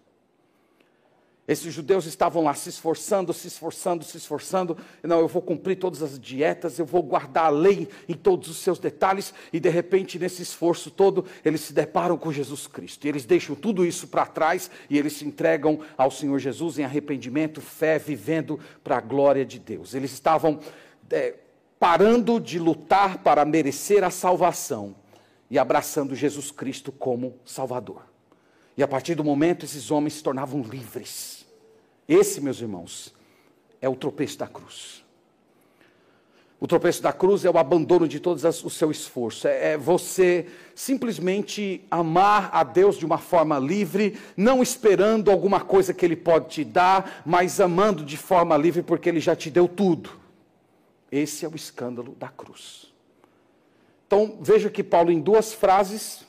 [1.46, 4.78] Esses judeus estavam lá se esforçando, se esforçando, se esforçando.
[5.02, 8.56] Não, eu vou cumprir todas as dietas, eu vou guardar a lei em todos os
[8.56, 9.34] seus detalhes.
[9.52, 13.04] E de repente, nesse esforço todo, eles se deparam com Jesus Cristo.
[13.04, 16.84] E eles deixam tudo isso para trás e eles se entregam ao Senhor Jesus em
[16.84, 19.92] arrependimento, fé, vivendo para a glória de Deus.
[19.92, 20.58] Eles estavam
[21.10, 21.34] é,
[21.78, 24.94] parando de lutar para merecer a salvação
[25.50, 28.02] e abraçando Jesus Cristo como Salvador.
[28.76, 31.46] E a partir do momento esses homens se tornavam livres.
[32.08, 33.14] Esse, meus irmãos,
[33.80, 35.04] é o tropeço da cruz.
[36.60, 39.46] O tropeço da cruz é o abandono de todo o seu esforço.
[39.46, 45.92] É, é você simplesmente amar a Deus de uma forma livre, não esperando alguma coisa
[45.92, 49.68] que Ele pode te dar, mas amando de forma livre porque Ele já te deu
[49.68, 50.23] tudo.
[51.16, 52.92] Esse é o escândalo da cruz.
[54.04, 56.26] Então, veja que Paulo, em duas frases,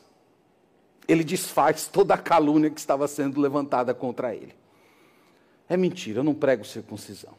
[1.08, 4.54] ele desfaz toda a calúnia que estava sendo levantada contra ele.
[5.68, 7.34] É mentira, eu não prego circuncisão.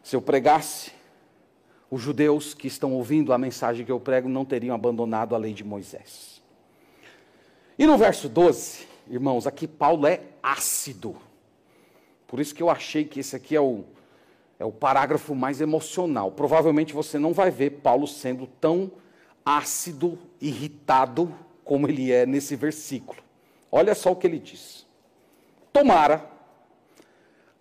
[0.00, 0.92] Se eu pregasse,
[1.90, 5.52] os judeus que estão ouvindo a mensagem que eu prego não teriam abandonado a lei
[5.52, 6.40] de Moisés.
[7.76, 11.16] E no verso 12, irmãos, aqui Paulo é ácido.
[12.28, 13.84] Por isso que eu achei que esse aqui é o,
[14.58, 16.32] é o parágrafo mais emocional.
[16.32, 18.90] Provavelmente você não vai ver Paulo sendo tão
[19.44, 23.22] ácido, irritado, como ele é nesse versículo.
[23.70, 24.86] Olha só o que ele diz:
[25.72, 26.28] Tomara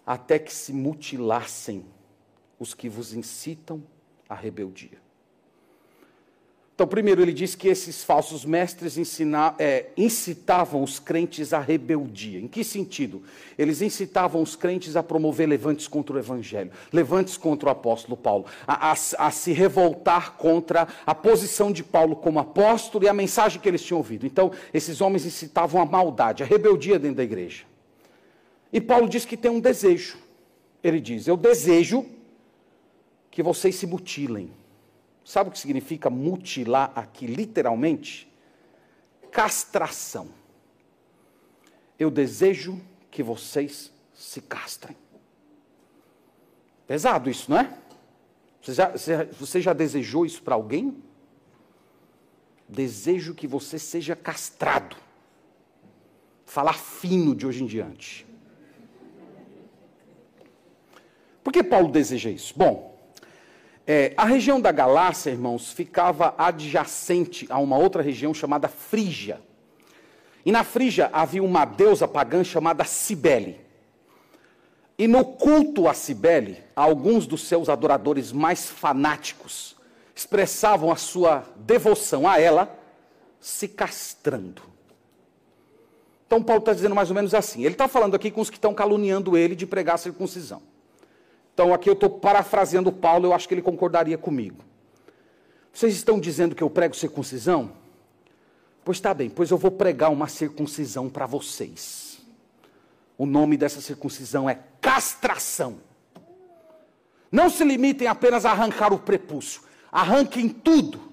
[0.05, 1.85] até que se mutilassem
[2.57, 3.83] os que vos incitam
[4.27, 5.06] à rebeldia.
[6.77, 12.39] Então, primeiro, ele diz que esses falsos mestres ensina, é, incitavam os crentes à rebeldia.
[12.39, 13.23] Em que sentido?
[13.57, 18.45] Eles incitavam os crentes a promover levantes contra o Evangelho, levantes contra o apóstolo Paulo,
[18.67, 23.59] a, a, a se revoltar contra a posição de Paulo como apóstolo e a mensagem
[23.59, 24.27] que eles tinham ouvido.
[24.27, 27.63] Então, esses homens incitavam a maldade, a rebeldia dentro da igreja.
[28.71, 30.19] E Paulo diz que tem um desejo.
[30.83, 32.05] Ele diz: Eu desejo
[33.31, 34.51] que vocês se mutilem.
[35.27, 38.31] Sabe o que significa mutilar aqui, literalmente?
[39.29, 40.29] Castração.
[41.99, 42.79] Eu desejo
[43.11, 44.95] que vocês se castrem.
[46.87, 47.77] Pesado isso, não é?
[48.61, 48.93] Você já,
[49.37, 51.03] você já desejou isso para alguém?
[52.65, 54.95] Desejo que você seja castrado.
[56.45, 58.25] Falar fino de hoje em diante.
[61.43, 62.53] Por que Paulo deseja isso?
[62.57, 62.96] Bom,
[63.89, 69.39] é, a região da Galácia, irmãos, ficava adjacente a uma outra região chamada Frígia.
[70.45, 73.61] E na Frígia havia uma deusa pagã chamada Cibele.
[74.97, 79.77] E no culto a Cibele, alguns dos seus adoradores mais fanáticos
[80.13, 82.77] expressavam a sua devoção a ela
[83.39, 84.63] se castrando.
[86.25, 87.63] Então Paulo está dizendo mais ou menos assim.
[87.63, 90.61] Ele está falando aqui com os que estão caluniando ele de pregar a circuncisão.
[91.57, 94.63] Então aqui eu estou parafraseando Paulo, eu acho que ele concordaria comigo.
[95.73, 97.71] Vocês estão dizendo que eu prego circuncisão?
[98.85, 102.19] Pois está bem, pois eu vou pregar uma circuncisão para vocês.
[103.17, 105.79] O nome dessa circuncisão é castração.
[107.31, 111.11] Não se limitem apenas a arrancar o prepúcio, arranquem tudo.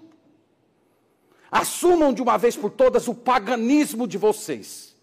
[1.50, 4.93] Assumam de uma vez por todas o paganismo de vocês.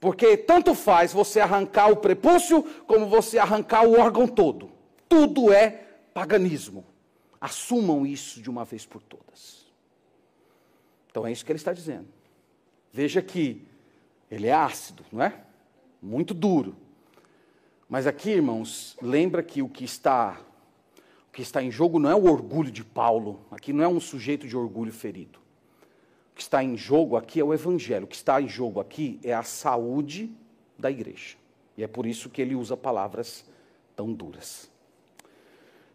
[0.00, 4.70] Porque tanto faz você arrancar o prepúcio como você arrancar o órgão todo.
[5.06, 5.68] Tudo é
[6.14, 6.86] paganismo.
[7.38, 9.66] Assumam isso de uma vez por todas.
[11.10, 12.08] Então é isso que ele está dizendo.
[12.90, 13.66] Veja que
[14.30, 15.38] ele é ácido, não é?
[16.00, 16.74] Muito duro.
[17.86, 20.40] Mas aqui, irmãos, lembra que o que está
[21.28, 23.40] o que está em jogo não é o orgulho de Paulo.
[23.50, 25.40] Aqui não é um sujeito de orgulho ferido
[26.40, 29.34] que está em jogo aqui é o evangelho, o que está em jogo aqui é
[29.34, 30.34] a saúde
[30.78, 31.36] da igreja.
[31.76, 33.44] E é por isso que ele usa palavras
[33.94, 34.70] tão duras.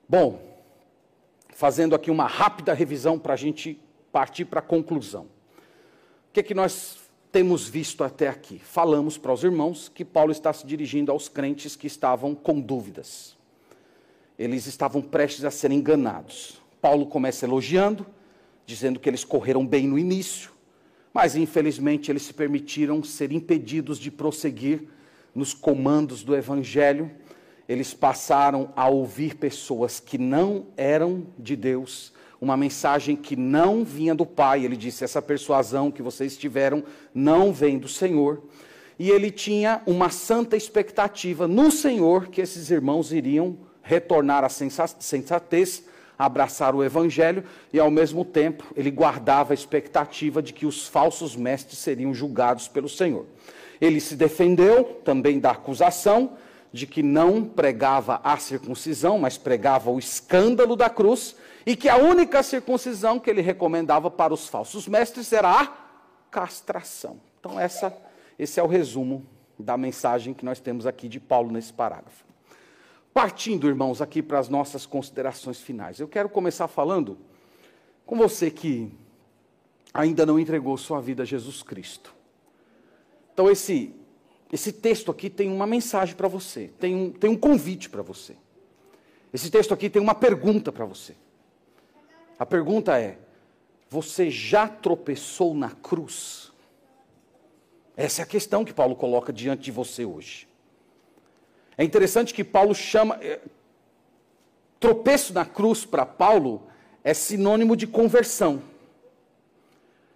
[0.07, 0.39] Bom,
[1.49, 3.81] fazendo aqui uma rápida revisão para a gente
[4.11, 5.25] partir para a conclusão.
[6.31, 6.99] que, que nós
[7.31, 8.59] temos visto até aqui?
[8.59, 13.35] Falamos para os irmãos que Paulo está se dirigindo aos crentes que estavam com dúvidas.
[14.37, 16.61] Eles estavam prestes a serem enganados.
[16.79, 18.05] Paulo começa elogiando,
[18.65, 20.51] dizendo que eles correram bem no início,
[21.13, 24.87] mas infelizmente eles se permitiram ser impedidos de prosseguir
[25.33, 27.11] nos comandos do evangelho.
[27.67, 34.13] Eles passaram a ouvir pessoas que não eram de Deus, uma mensagem que não vinha
[34.13, 34.65] do Pai.
[34.65, 38.43] Ele disse: essa persuasão que vocês tiveram não vem do Senhor.
[38.97, 45.83] E ele tinha uma santa expectativa no Senhor que esses irmãos iriam retornar à sensatez,
[46.17, 51.35] abraçar o Evangelho, e ao mesmo tempo ele guardava a expectativa de que os falsos
[51.35, 53.25] mestres seriam julgados pelo Senhor.
[53.79, 56.37] Ele se defendeu também da acusação
[56.71, 61.35] de que não pregava a circuncisão, mas pregava o escândalo da cruz,
[61.65, 65.67] e que a única circuncisão que ele recomendava para os falsos mestres era a
[66.29, 67.17] castração.
[67.39, 67.95] Então, essa,
[68.37, 69.25] esse é o resumo
[69.57, 72.24] da mensagem que nós temos aqui de Paulo nesse parágrafo.
[73.15, 77.17] Partindo, irmãos, aqui para as nossas considerações finais, eu quero começar falando
[78.05, 78.91] com você que
[79.93, 82.13] ainda não entregou sua vida a Jesus Cristo.
[83.33, 83.95] Então, esse,
[84.51, 88.35] esse texto aqui tem uma mensagem para você, tem um, tem um convite para você.
[89.33, 91.15] Esse texto aqui tem uma pergunta para você.
[92.37, 93.17] A pergunta é:
[93.89, 96.51] você já tropeçou na cruz?
[97.95, 100.49] Essa é a questão que Paulo coloca diante de você hoje.
[101.77, 103.17] É interessante que Paulo chama.
[103.21, 103.39] É,
[104.79, 106.67] tropeço na cruz para Paulo
[107.03, 108.61] é sinônimo de conversão.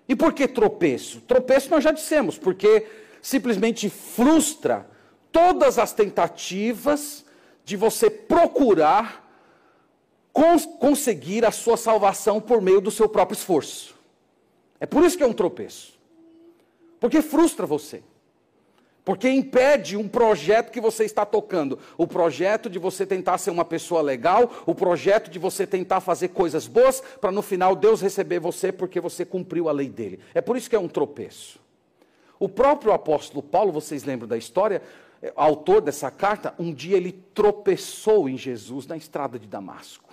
[0.07, 1.21] E por que tropeço?
[1.21, 2.87] Tropeço nós já dissemos, porque
[3.21, 4.89] simplesmente frustra
[5.31, 7.25] todas as tentativas
[7.63, 9.27] de você procurar
[10.33, 13.95] cons conseguir a sua salvação por meio do seu próprio esforço.
[14.79, 15.99] É por isso que é um tropeço.
[16.99, 18.01] Porque frustra você.
[19.03, 21.79] Porque impede um projeto que você está tocando.
[21.97, 26.29] O projeto de você tentar ser uma pessoa legal, o projeto de você tentar fazer
[26.29, 30.19] coisas boas, para no final Deus receber você porque você cumpriu a lei dele.
[30.33, 31.59] É por isso que é um tropeço.
[32.39, 34.81] O próprio apóstolo Paulo, vocês lembram da história?
[35.21, 40.08] É, autor dessa carta, um dia ele tropeçou em Jesus na estrada de Damasco.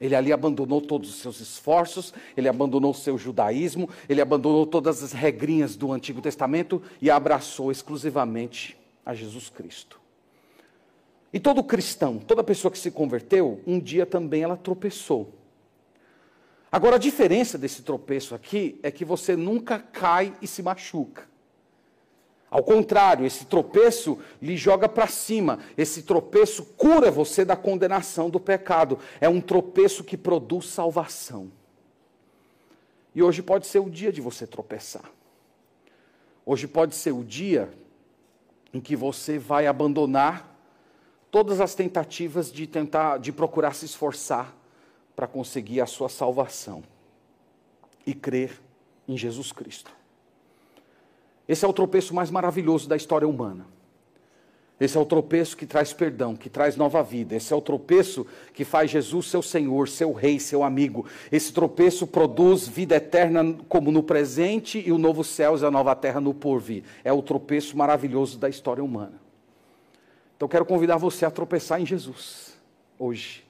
[0.00, 5.02] Ele ali abandonou todos os seus esforços, ele abandonou o seu judaísmo, ele abandonou todas
[5.02, 10.00] as regrinhas do Antigo Testamento e abraçou exclusivamente a Jesus Cristo.
[11.32, 15.34] E todo cristão, toda pessoa que se converteu, um dia também ela tropeçou.
[16.70, 21.26] Agora, a diferença desse tropeço aqui é que você nunca cai e se machuca.
[22.50, 25.58] Ao contrário, esse tropeço lhe joga para cima.
[25.76, 28.98] Esse tropeço cura você da condenação do pecado.
[29.20, 31.50] É um tropeço que produz salvação.
[33.14, 35.10] E hoje pode ser o dia de você tropeçar.
[36.46, 37.68] Hoje pode ser o dia
[38.72, 40.56] em que você vai abandonar
[41.30, 44.56] todas as tentativas de tentar, de procurar se esforçar
[45.14, 46.82] para conseguir a sua salvação
[48.06, 48.58] e crer
[49.06, 49.97] em Jesus Cristo.
[51.48, 53.66] Esse é o tropeço mais maravilhoso da história humana.
[54.80, 57.34] Esse é o tropeço que traz perdão, que traz nova vida.
[57.34, 58.24] Esse é o tropeço
[58.54, 61.04] que faz Jesus seu Senhor, seu Rei, seu amigo.
[61.32, 65.96] Esse tropeço produz vida eterna como no presente e o novo céu e a nova
[65.96, 66.84] terra no porvir.
[67.02, 69.20] É o tropeço maravilhoso da história humana.
[70.36, 72.56] Então quero convidar você a tropeçar em Jesus
[72.96, 73.44] hoje.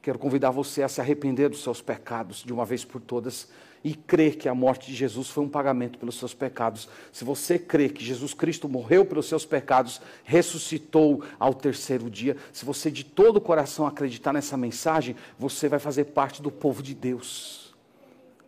[0.00, 3.48] Quero convidar você a se arrepender dos seus pecados de uma vez por todas
[3.84, 7.58] e crer que a morte de Jesus foi um pagamento pelos seus pecados, se você
[7.58, 13.04] crê que Jesus Cristo morreu pelos seus pecados, ressuscitou ao terceiro dia, se você de
[13.04, 17.74] todo o coração acreditar nessa mensagem, você vai fazer parte do povo de Deus.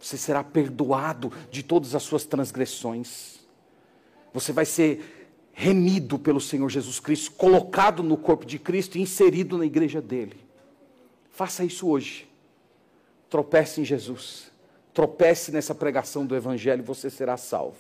[0.01, 3.41] Você será perdoado de todas as suas transgressões.
[4.33, 9.59] Você vai ser remido pelo Senhor Jesus Cristo, colocado no corpo de Cristo e inserido
[9.59, 10.37] na igreja dele.
[11.31, 12.27] Faça isso hoje.
[13.29, 14.56] Tropece em Jesus
[14.97, 17.77] tropece nessa pregação do Evangelho, você será salvo.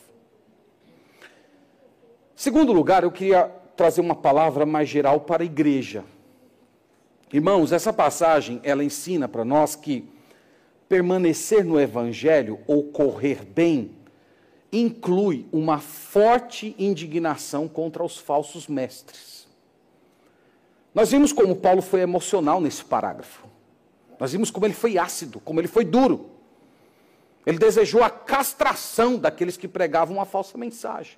[2.35, 6.05] Segundo lugar, eu queria trazer uma palavra mais geral para a igreja.
[7.33, 10.07] Irmãos, essa passagem, ela ensina para nós que
[10.91, 13.93] permanecer no Evangelho ou correr bem
[14.71, 19.49] inclui uma forte indignação contra os falsos mestres.
[20.95, 23.47] Nós vimos como Paulo foi emocional nesse parágrafo.
[24.21, 26.36] Nós vimos como ele foi ácido, como ele foi duro.
[27.47, 31.17] Ele desejou a castração daqueles que pregavam uma falsa mensagem.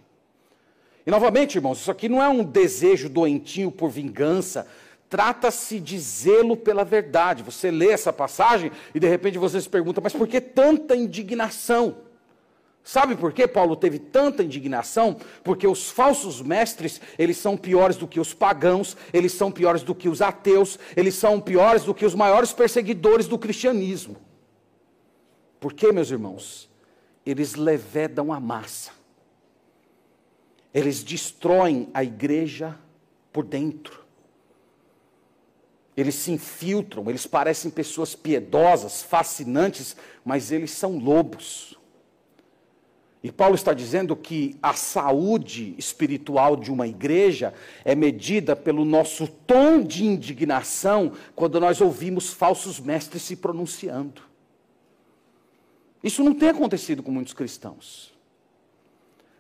[1.06, 4.66] E novamente, irmãos, isso aqui não é um desejo doentio por vingança,
[5.08, 7.42] trata-se de zelo pela verdade.
[7.42, 11.96] Você lê essa passagem e de repente você se pergunta, mas por que tanta indignação?
[12.84, 15.16] Sabe por que Paulo teve tanta indignação?
[15.42, 19.94] Porque os falsos mestres, eles são piores do que os pagãos, eles são piores do
[19.94, 24.27] que os ateus, eles são piores do que os maiores perseguidores do cristianismo.
[25.60, 26.68] Por quê, meus irmãos?
[27.24, 28.92] Eles levedam a massa.
[30.72, 32.78] Eles destroem a igreja
[33.32, 34.06] por dentro.
[35.96, 41.76] Eles se infiltram, eles parecem pessoas piedosas, fascinantes, mas eles são lobos.
[43.20, 47.52] E Paulo está dizendo que a saúde espiritual de uma igreja
[47.84, 54.27] é medida pelo nosso tom de indignação quando nós ouvimos falsos mestres se pronunciando.
[56.02, 58.12] Isso não tem acontecido com muitos cristãos.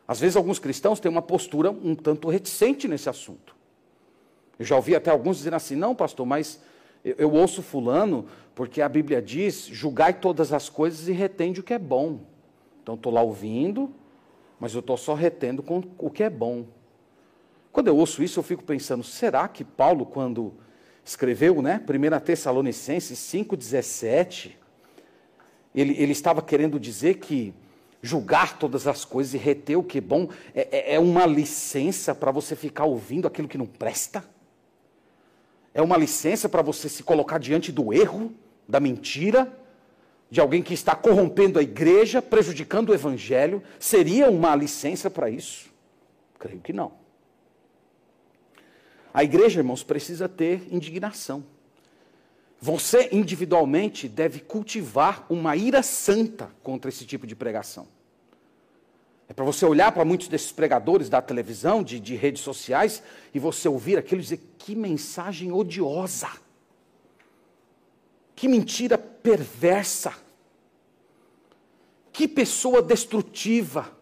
[0.06, 3.54] Às vezes, alguns cristãos têm uma postura um tanto reticente nesse assunto.
[4.58, 6.60] Eu já ouvi até alguns dizendo assim: não, pastor, mas
[7.04, 11.62] eu, eu ouço Fulano porque a Bíblia diz: julgai todas as coisas e retende o
[11.62, 12.20] que é bom.
[12.82, 13.94] Então estou lá ouvindo,
[14.58, 16.66] mas eu estou só retendo com o que é bom.
[17.70, 20.54] Quando eu ouço isso, eu fico pensando, será que Paulo, quando
[21.04, 24.56] escreveu, né, 1 Tessalonicenses 5,17,
[25.74, 27.54] ele, ele estava querendo dizer que
[28.00, 32.14] julgar todas as coisas e reter o que é bom é, é, é uma licença
[32.14, 34.24] para você ficar ouvindo aquilo que não presta?
[35.74, 38.32] É uma licença para você se colocar diante do erro,
[38.68, 39.52] da mentira?
[40.30, 45.70] de alguém que está corrompendo a igreja, prejudicando o evangelho, seria uma licença para isso?
[46.38, 46.92] Creio que não.
[49.12, 51.44] A igreja, irmãos, precisa ter indignação.
[52.60, 57.86] Você individualmente deve cultivar uma ira santa contra esse tipo de pregação.
[59.28, 63.02] É para você olhar para muitos desses pregadores da televisão, de, de redes sociais,
[63.32, 66.30] e você ouvir aquilo e dizer: que mensagem odiosa
[68.38, 70.14] que mentira perversa.
[72.12, 73.97] Que pessoa destrutiva.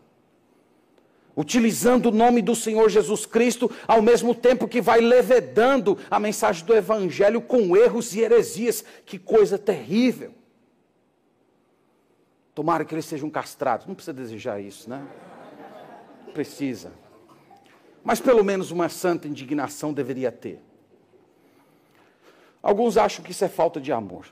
[1.36, 6.64] Utilizando o nome do Senhor Jesus Cristo, ao mesmo tempo que vai levedando a mensagem
[6.64, 8.82] do Evangelho com erros e heresias.
[9.04, 10.32] Que coisa terrível.
[12.54, 13.86] Tomara que eles sejam castrados.
[13.86, 15.06] Não precisa desejar isso, né?
[16.32, 16.90] Precisa.
[18.02, 20.58] Mas pelo menos uma santa indignação deveria ter.
[22.62, 24.26] Alguns acham que isso é falta de amor.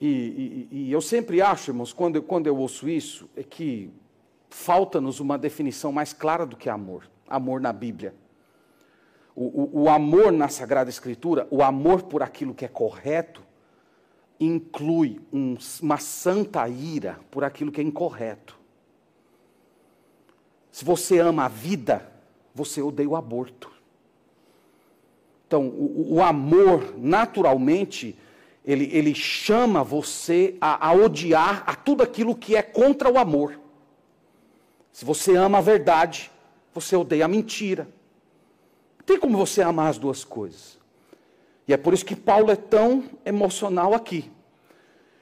[0.00, 3.90] E, e, e eu sempre acho, irmãos, quando quando eu ouço isso, é que
[4.52, 7.08] falta-nos uma definição mais clara do que amor.
[7.26, 8.14] Amor na Bíblia.
[9.34, 13.42] O, o, o, amor na Sagrada Escritura, o amor por aquilo que é correto,
[14.38, 18.58] inclui um, uma santa ira por aquilo que é incorreto.
[20.70, 22.12] Se você ama a vida,
[22.54, 23.72] você odeia o aborto.
[25.46, 28.18] Então, o, o amor, naturalmente,
[28.64, 33.61] ele, ele chama você a, a odiar a tudo aquilo que é contra o amor.
[34.92, 36.30] Se você ama a verdade,
[36.74, 37.88] você odeia a mentira.
[38.98, 40.78] Não tem como você amar as duas coisas.
[41.66, 44.30] E é por isso que Paulo é tão emocional aqui.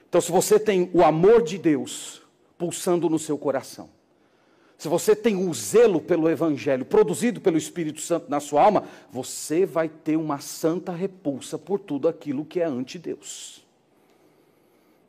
[0.09, 2.21] Então, se você tem o amor de Deus
[2.57, 3.89] pulsando no seu coração,
[4.77, 9.65] se você tem o zelo pelo Evangelho produzido pelo Espírito Santo na sua alma, você
[9.65, 13.63] vai ter uma santa repulsa por tudo aquilo que é anti-Deus.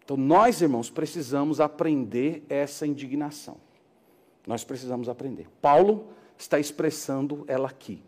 [0.04, 3.56] Então, nós, irmãos, precisamos aprender essa indignação.
[4.46, 5.46] Nós precisamos aprender.
[5.60, 8.02] Paulo está expressando ela aqui.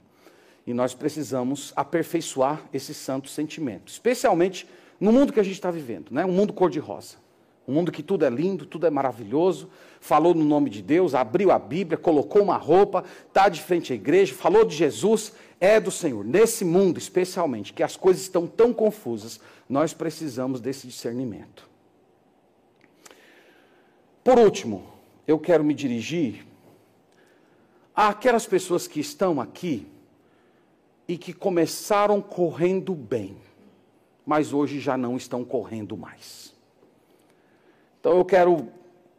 [0.66, 4.66] E nós precisamos aperfeiçoar esse santo sentimento, especialmente
[4.99, 6.24] no mundo que a gente está vivendo, né?
[6.24, 7.16] um mundo cor-de-rosa.
[7.66, 9.70] Um mundo que tudo é lindo, tudo é maravilhoso.
[10.01, 13.97] Falou no nome de Deus, abriu a Bíblia, colocou uma roupa, está de frente à
[13.97, 16.24] igreja, falou de Jesus, é do Senhor.
[16.24, 21.66] Nesse mundo, especialmente, que as coisas estão tão confusas, nós precisamos desse discernimento.
[24.22, 24.93] Por último,
[25.26, 26.46] eu quero me dirigir
[27.94, 29.86] àquelas pessoas que estão aqui
[31.06, 33.36] e que começaram correndo bem,
[34.24, 36.54] mas hoje já não estão correndo mais.
[38.00, 38.68] Então eu quero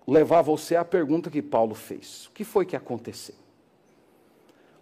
[0.07, 3.35] levar você à pergunta que Paulo fez: o que foi que aconteceu?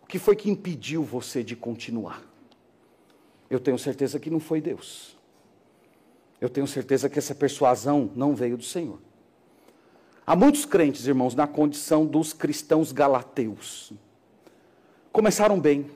[0.01, 2.21] O que foi que impediu você de continuar?
[3.49, 5.17] Eu tenho certeza que não foi Deus.
[6.41, 8.99] Eu tenho certeza que essa persuasão não veio do Senhor.
[10.25, 13.91] Há muitos crentes, irmãos, na condição dos cristãos galateus.
[15.11, 15.91] Começaram bem,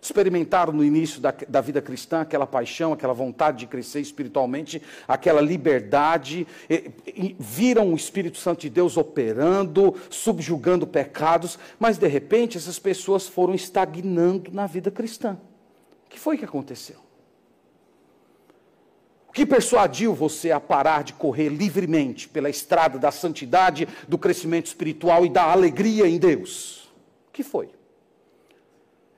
[0.00, 5.40] experimentaram no início da, da, vida cristã aquela paixão, aquela vontade de crescer espiritualmente, aquela
[5.40, 12.56] liberdade, e, e, viram o Espírito Santo de Deus operando, subjugando pecados, mas de repente
[12.56, 15.36] essas pessoas foram estagnando na vida cristã.
[16.06, 17.07] O que foi que aconteceu?
[19.38, 25.24] Que persuadiu você a parar de correr livremente pela estrada da santidade, do crescimento espiritual
[25.24, 26.90] e da alegria em Deus?
[27.28, 27.70] O que foi?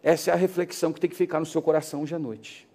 [0.02, 2.68] Essa é a reflexão que tem que ficar no seu coração hoje à noite.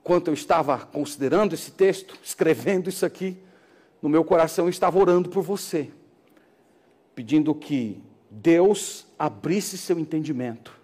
[0.00, 3.36] Enquanto eu estava considerando esse texto, escrevendo isso aqui,
[4.00, 5.90] no meu coração eu estava orando por você,
[7.14, 10.80] pedindo que Deus abrisse seu entendimento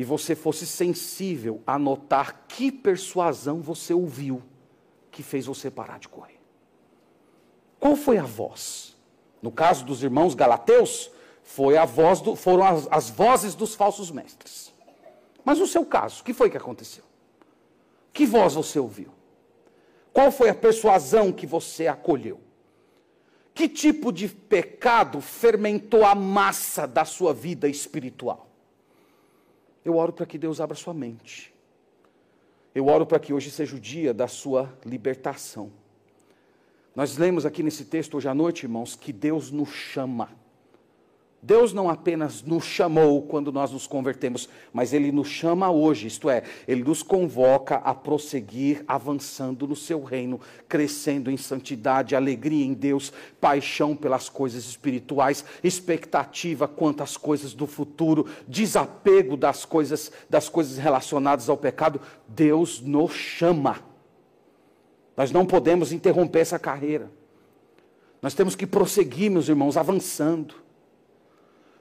[0.00, 4.42] e você fosse sensível a notar que persuasão você ouviu
[5.10, 6.40] que fez você parar de correr.
[7.78, 8.96] Qual foi a voz?
[9.42, 11.10] No caso dos irmãos galateus,
[11.42, 14.72] foi a voz do, foram as, as vozes dos falsos mestres.
[15.44, 17.04] Mas no seu caso, o que foi que aconteceu?
[18.10, 19.10] Que voz você ouviu?
[20.14, 22.40] Qual foi a persuasão que você acolheu?
[23.52, 28.49] Que tipo de pecado fermentou a massa da sua vida espiritual?
[29.84, 31.54] Eu oro para que Deus abra sua mente.
[32.74, 35.72] Eu oro para que hoje seja o dia da sua libertação.
[36.94, 40.28] Nós lemos aqui nesse texto hoje à noite, irmãos, que Deus nos chama.
[41.42, 46.28] Deus não apenas nos chamou quando nós nos convertemos, mas Ele nos chama hoje, isto
[46.28, 50.38] é, Ele nos convoca a prosseguir avançando no Seu reino,
[50.68, 53.10] crescendo em santidade, alegria em Deus,
[53.40, 60.76] paixão pelas coisas espirituais, expectativa quanto às coisas do futuro, desapego das coisas, das coisas
[60.76, 62.02] relacionadas ao pecado.
[62.28, 63.80] Deus nos chama.
[65.16, 67.10] Nós não podemos interromper essa carreira.
[68.20, 70.59] Nós temos que prosseguir, meus irmãos, avançando.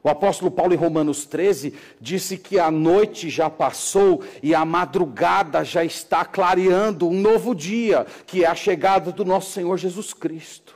[0.01, 5.63] O apóstolo Paulo, em Romanos 13, disse que a noite já passou e a madrugada
[5.63, 10.75] já está clareando um novo dia, que é a chegada do nosso Senhor Jesus Cristo.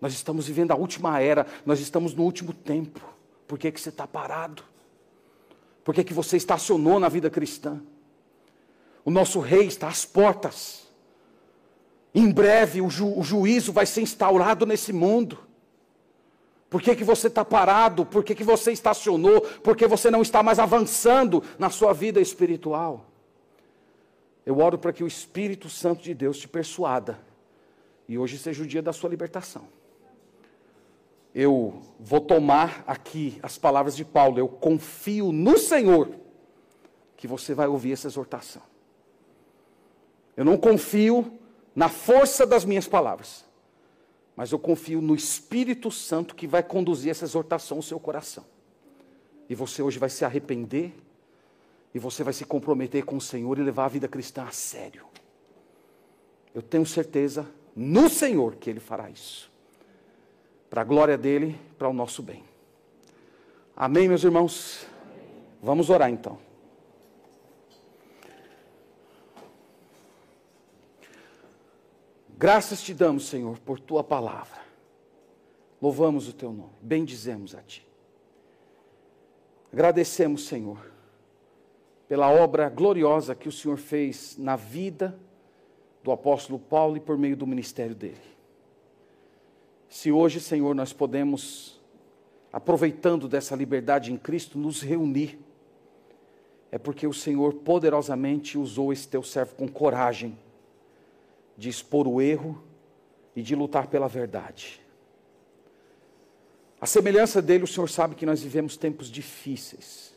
[0.00, 3.00] Nós estamos vivendo a última era, nós estamos no último tempo.
[3.46, 4.62] Por que, que você está parado?
[5.84, 7.80] Por que, que você estacionou na vida cristã?
[9.04, 10.88] O nosso rei está às portas.
[12.12, 15.45] Em breve o, ju o juízo vai ser instaurado nesse mundo.
[16.68, 18.04] Por que, que você está parado?
[18.04, 19.40] Por que, que você estacionou?
[19.40, 23.06] Por que você não está mais avançando na sua vida espiritual?
[24.44, 27.18] Eu oro para que o Espírito Santo de Deus te persuada.
[28.08, 29.68] E hoje seja o dia da sua libertação.
[31.34, 34.38] Eu vou tomar aqui as palavras de Paulo.
[34.38, 36.10] Eu confio no Senhor
[37.16, 38.62] que você vai ouvir essa exortação.
[40.36, 41.38] Eu não confio
[41.74, 43.45] na força das minhas palavras
[44.36, 48.44] mas eu confio no Espírito Santo que vai conduzir essa exortação ao seu coração.
[49.48, 50.92] E você hoje vai se arrepender,
[51.94, 55.06] e você vai se comprometer com o Senhor e levar a vida cristã a sério.
[56.54, 59.50] Eu tenho certeza no Senhor que Ele fará isso,
[60.68, 62.44] para a glória dEle, para o nosso bem.
[63.74, 64.86] Amém, meus irmãos?
[65.62, 66.45] Vamos orar então.
[72.38, 74.60] Graças te damos, Senhor, por tua palavra.
[75.80, 77.86] Louvamos o teu nome, bendizemos a ti.
[79.72, 80.78] Agradecemos, Senhor,
[82.06, 85.18] pela obra gloriosa que o Senhor fez na vida
[86.02, 88.20] do apóstolo Paulo e por meio do ministério dele.
[89.88, 91.80] Se hoje, Senhor, nós podemos,
[92.52, 95.38] aproveitando dessa liberdade em Cristo, nos reunir,
[96.70, 100.38] é porque o Senhor poderosamente usou esse teu servo com coragem
[101.56, 102.62] de expor o erro
[103.34, 104.80] e de lutar pela verdade.
[106.80, 110.14] A semelhança dele, o Senhor sabe que nós vivemos tempos difíceis.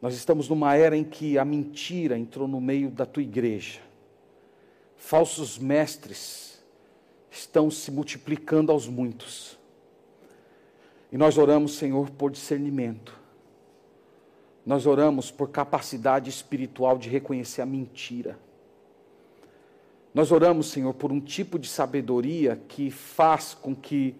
[0.00, 3.80] Nós estamos numa era em que a mentira entrou no meio da tua igreja.
[4.96, 6.60] Falsos mestres
[7.30, 9.56] estão se multiplicando aos muitos.
[11.10, 13.16] E nós oramos, Senhor, por discernimento.
[14.66, 18.38] Nós oramos por capacidade espiritual de reconhecer a mentira.
[20.14, 24.14] Nós oramos, Senhor, por um tipo de sabedoria que faz com que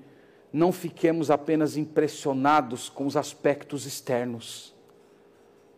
[0.52, 4.74] não fiquemos apenas impressionados com os aspectos externos,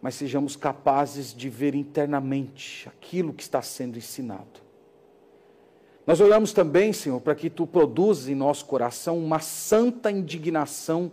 [0.00, 4.62] mas sejamos capazes de ver internamente aquilo que está sendo ensinado.
[6.06, 11.10] Nós oramos também, Senhor, para que Tu produzas em nosso coração uma santa indignação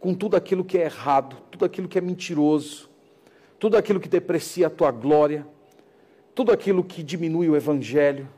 [0.00, 2.90] com tudo aquilo que é errado, tudo aquilo que é mentiroso,
[3.58, 5.46] tudo aquilo que deprecia a Tua glória
[6.36, 8.28] tudo aquilo que diminui o Evangelho,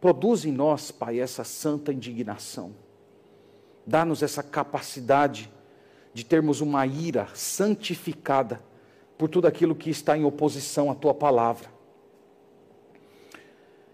[0.00, 2.74] produz em nós, Pai, essa santa indignação.
[3.86, 5.52] Dá-nos essa capacidade
[6.14, 8.64] de termos uma ira santificada
[9.18, 11.68] por tudo aquilo que está em oposição à tua palavra.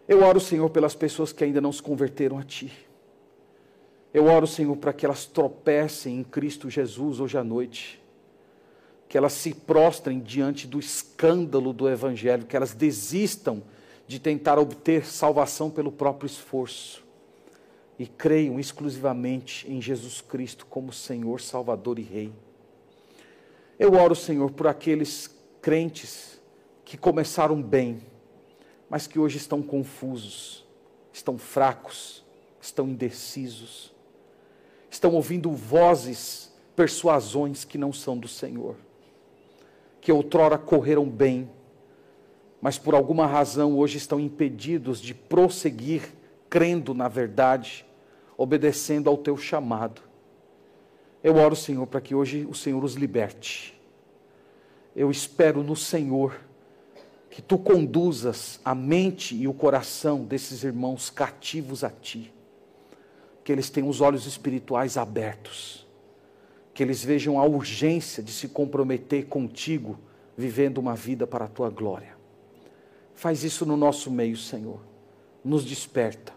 [0.06, 2.70] Eu oro, Senhor, pelas pessoas que ainda não se converteram a ti.
[4.12, 8.03] Eu oro, Senhor, para que elas tropecem em Cristo Jesus hoje à noite
[9.14, 13.62] que elas se prostrem diante do escândalo do Evangelho, que elas desistam
[14.08, 17.00] de tentar obter salvação pelo próprio esforço
[17.96, 22.32] e creiam exclusivamente em Jesus Cristo como Senhor, Salvador e Rei.
[23.78, 26.40] Eu oro, Senhor, por aqueles crentes
[26.84, 28.00] que começaram bem,
[28.90, 30.66] mas que hoje estão confusos,
[31.12, 32.24] estão fracos,
[32.60, 33.94] estão indecisos,
[34.90, 38.74] estão ouvindo vozes, persuasões que não são do Senhor,
[40.04, 41.48] que outrora correram bem,
[42.60, 46.12] mas por alguma razão hoje estão impedidos de prosseguir
[46.50, 47.86] crendo na verdade,
[48.36, 50.02] obedecendo ao teu chamado.
[51.22, 53.80] Eu oro, Senhor, para que hoje o Senhor os liberte.
[54.94, 56.38] Eu espero no Senhor
[57.30, 62.30] que tu conduzas a mente e o coração desses irmãos cativos a ti.
[63.42, 65.83] Que eles tenham os olhos espirituais abertos.
[66.74, 69.98] Que eles vejam a urgência de se comprometer contigo,
[70.36, 72.14] vivendo uma vida para a tua glória.
[73.14, 74.80] Faz isso no nosso meio, Senhor.
[75.42, 76.34] Nos desperta.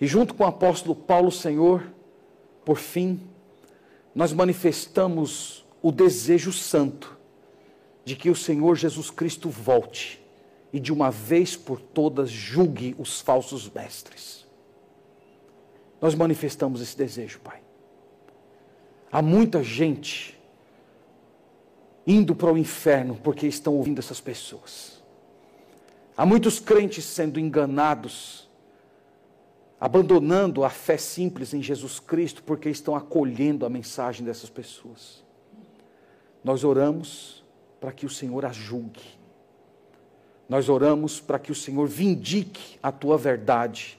[0.00, 1.82] E junto com o apóstolo Paulo, Senhor,
[2.64, 3.20] por fim,
[4.14, 7.16] nós manifestamos o desejo santo
[8.04, 10.22] de que o Senhor Jesus Cristo volte
[10.72, 14.44] e de uma vez por todas julgue os falsos mestres.
[16.00, 17.63] Nós manifestamos esse desejo, Pai.
[19.14, 20.36] Há muita gente
[22.04, 25.00] indo para o inferno porque estão ouvindo essas pessoas.
[26.16, 28.50] Há muitos crentes sendo enganados
[29.80, 35.22] abandonando a fé simples em Jesus Cristo porque estão acolhendo a mensagem dessas pessoas.
[36.42, 37.44] Nós oramos
[37.80, 39.16] para que o Senhor as julgue.
[40.48, 43.96] Nós oramos para que o Senhor vindique a tua verdade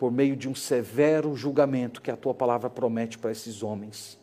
[0.00, 4.20] por meio de um severo julgamento que a tua palavra promete para esses homens.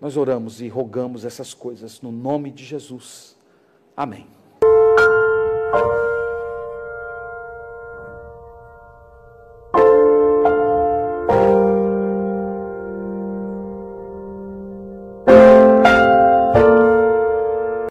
[0.00, 3.36] Nós oramos e rogamos essas coisas no nome de Jesus.
[3.96, 4.26] Amém.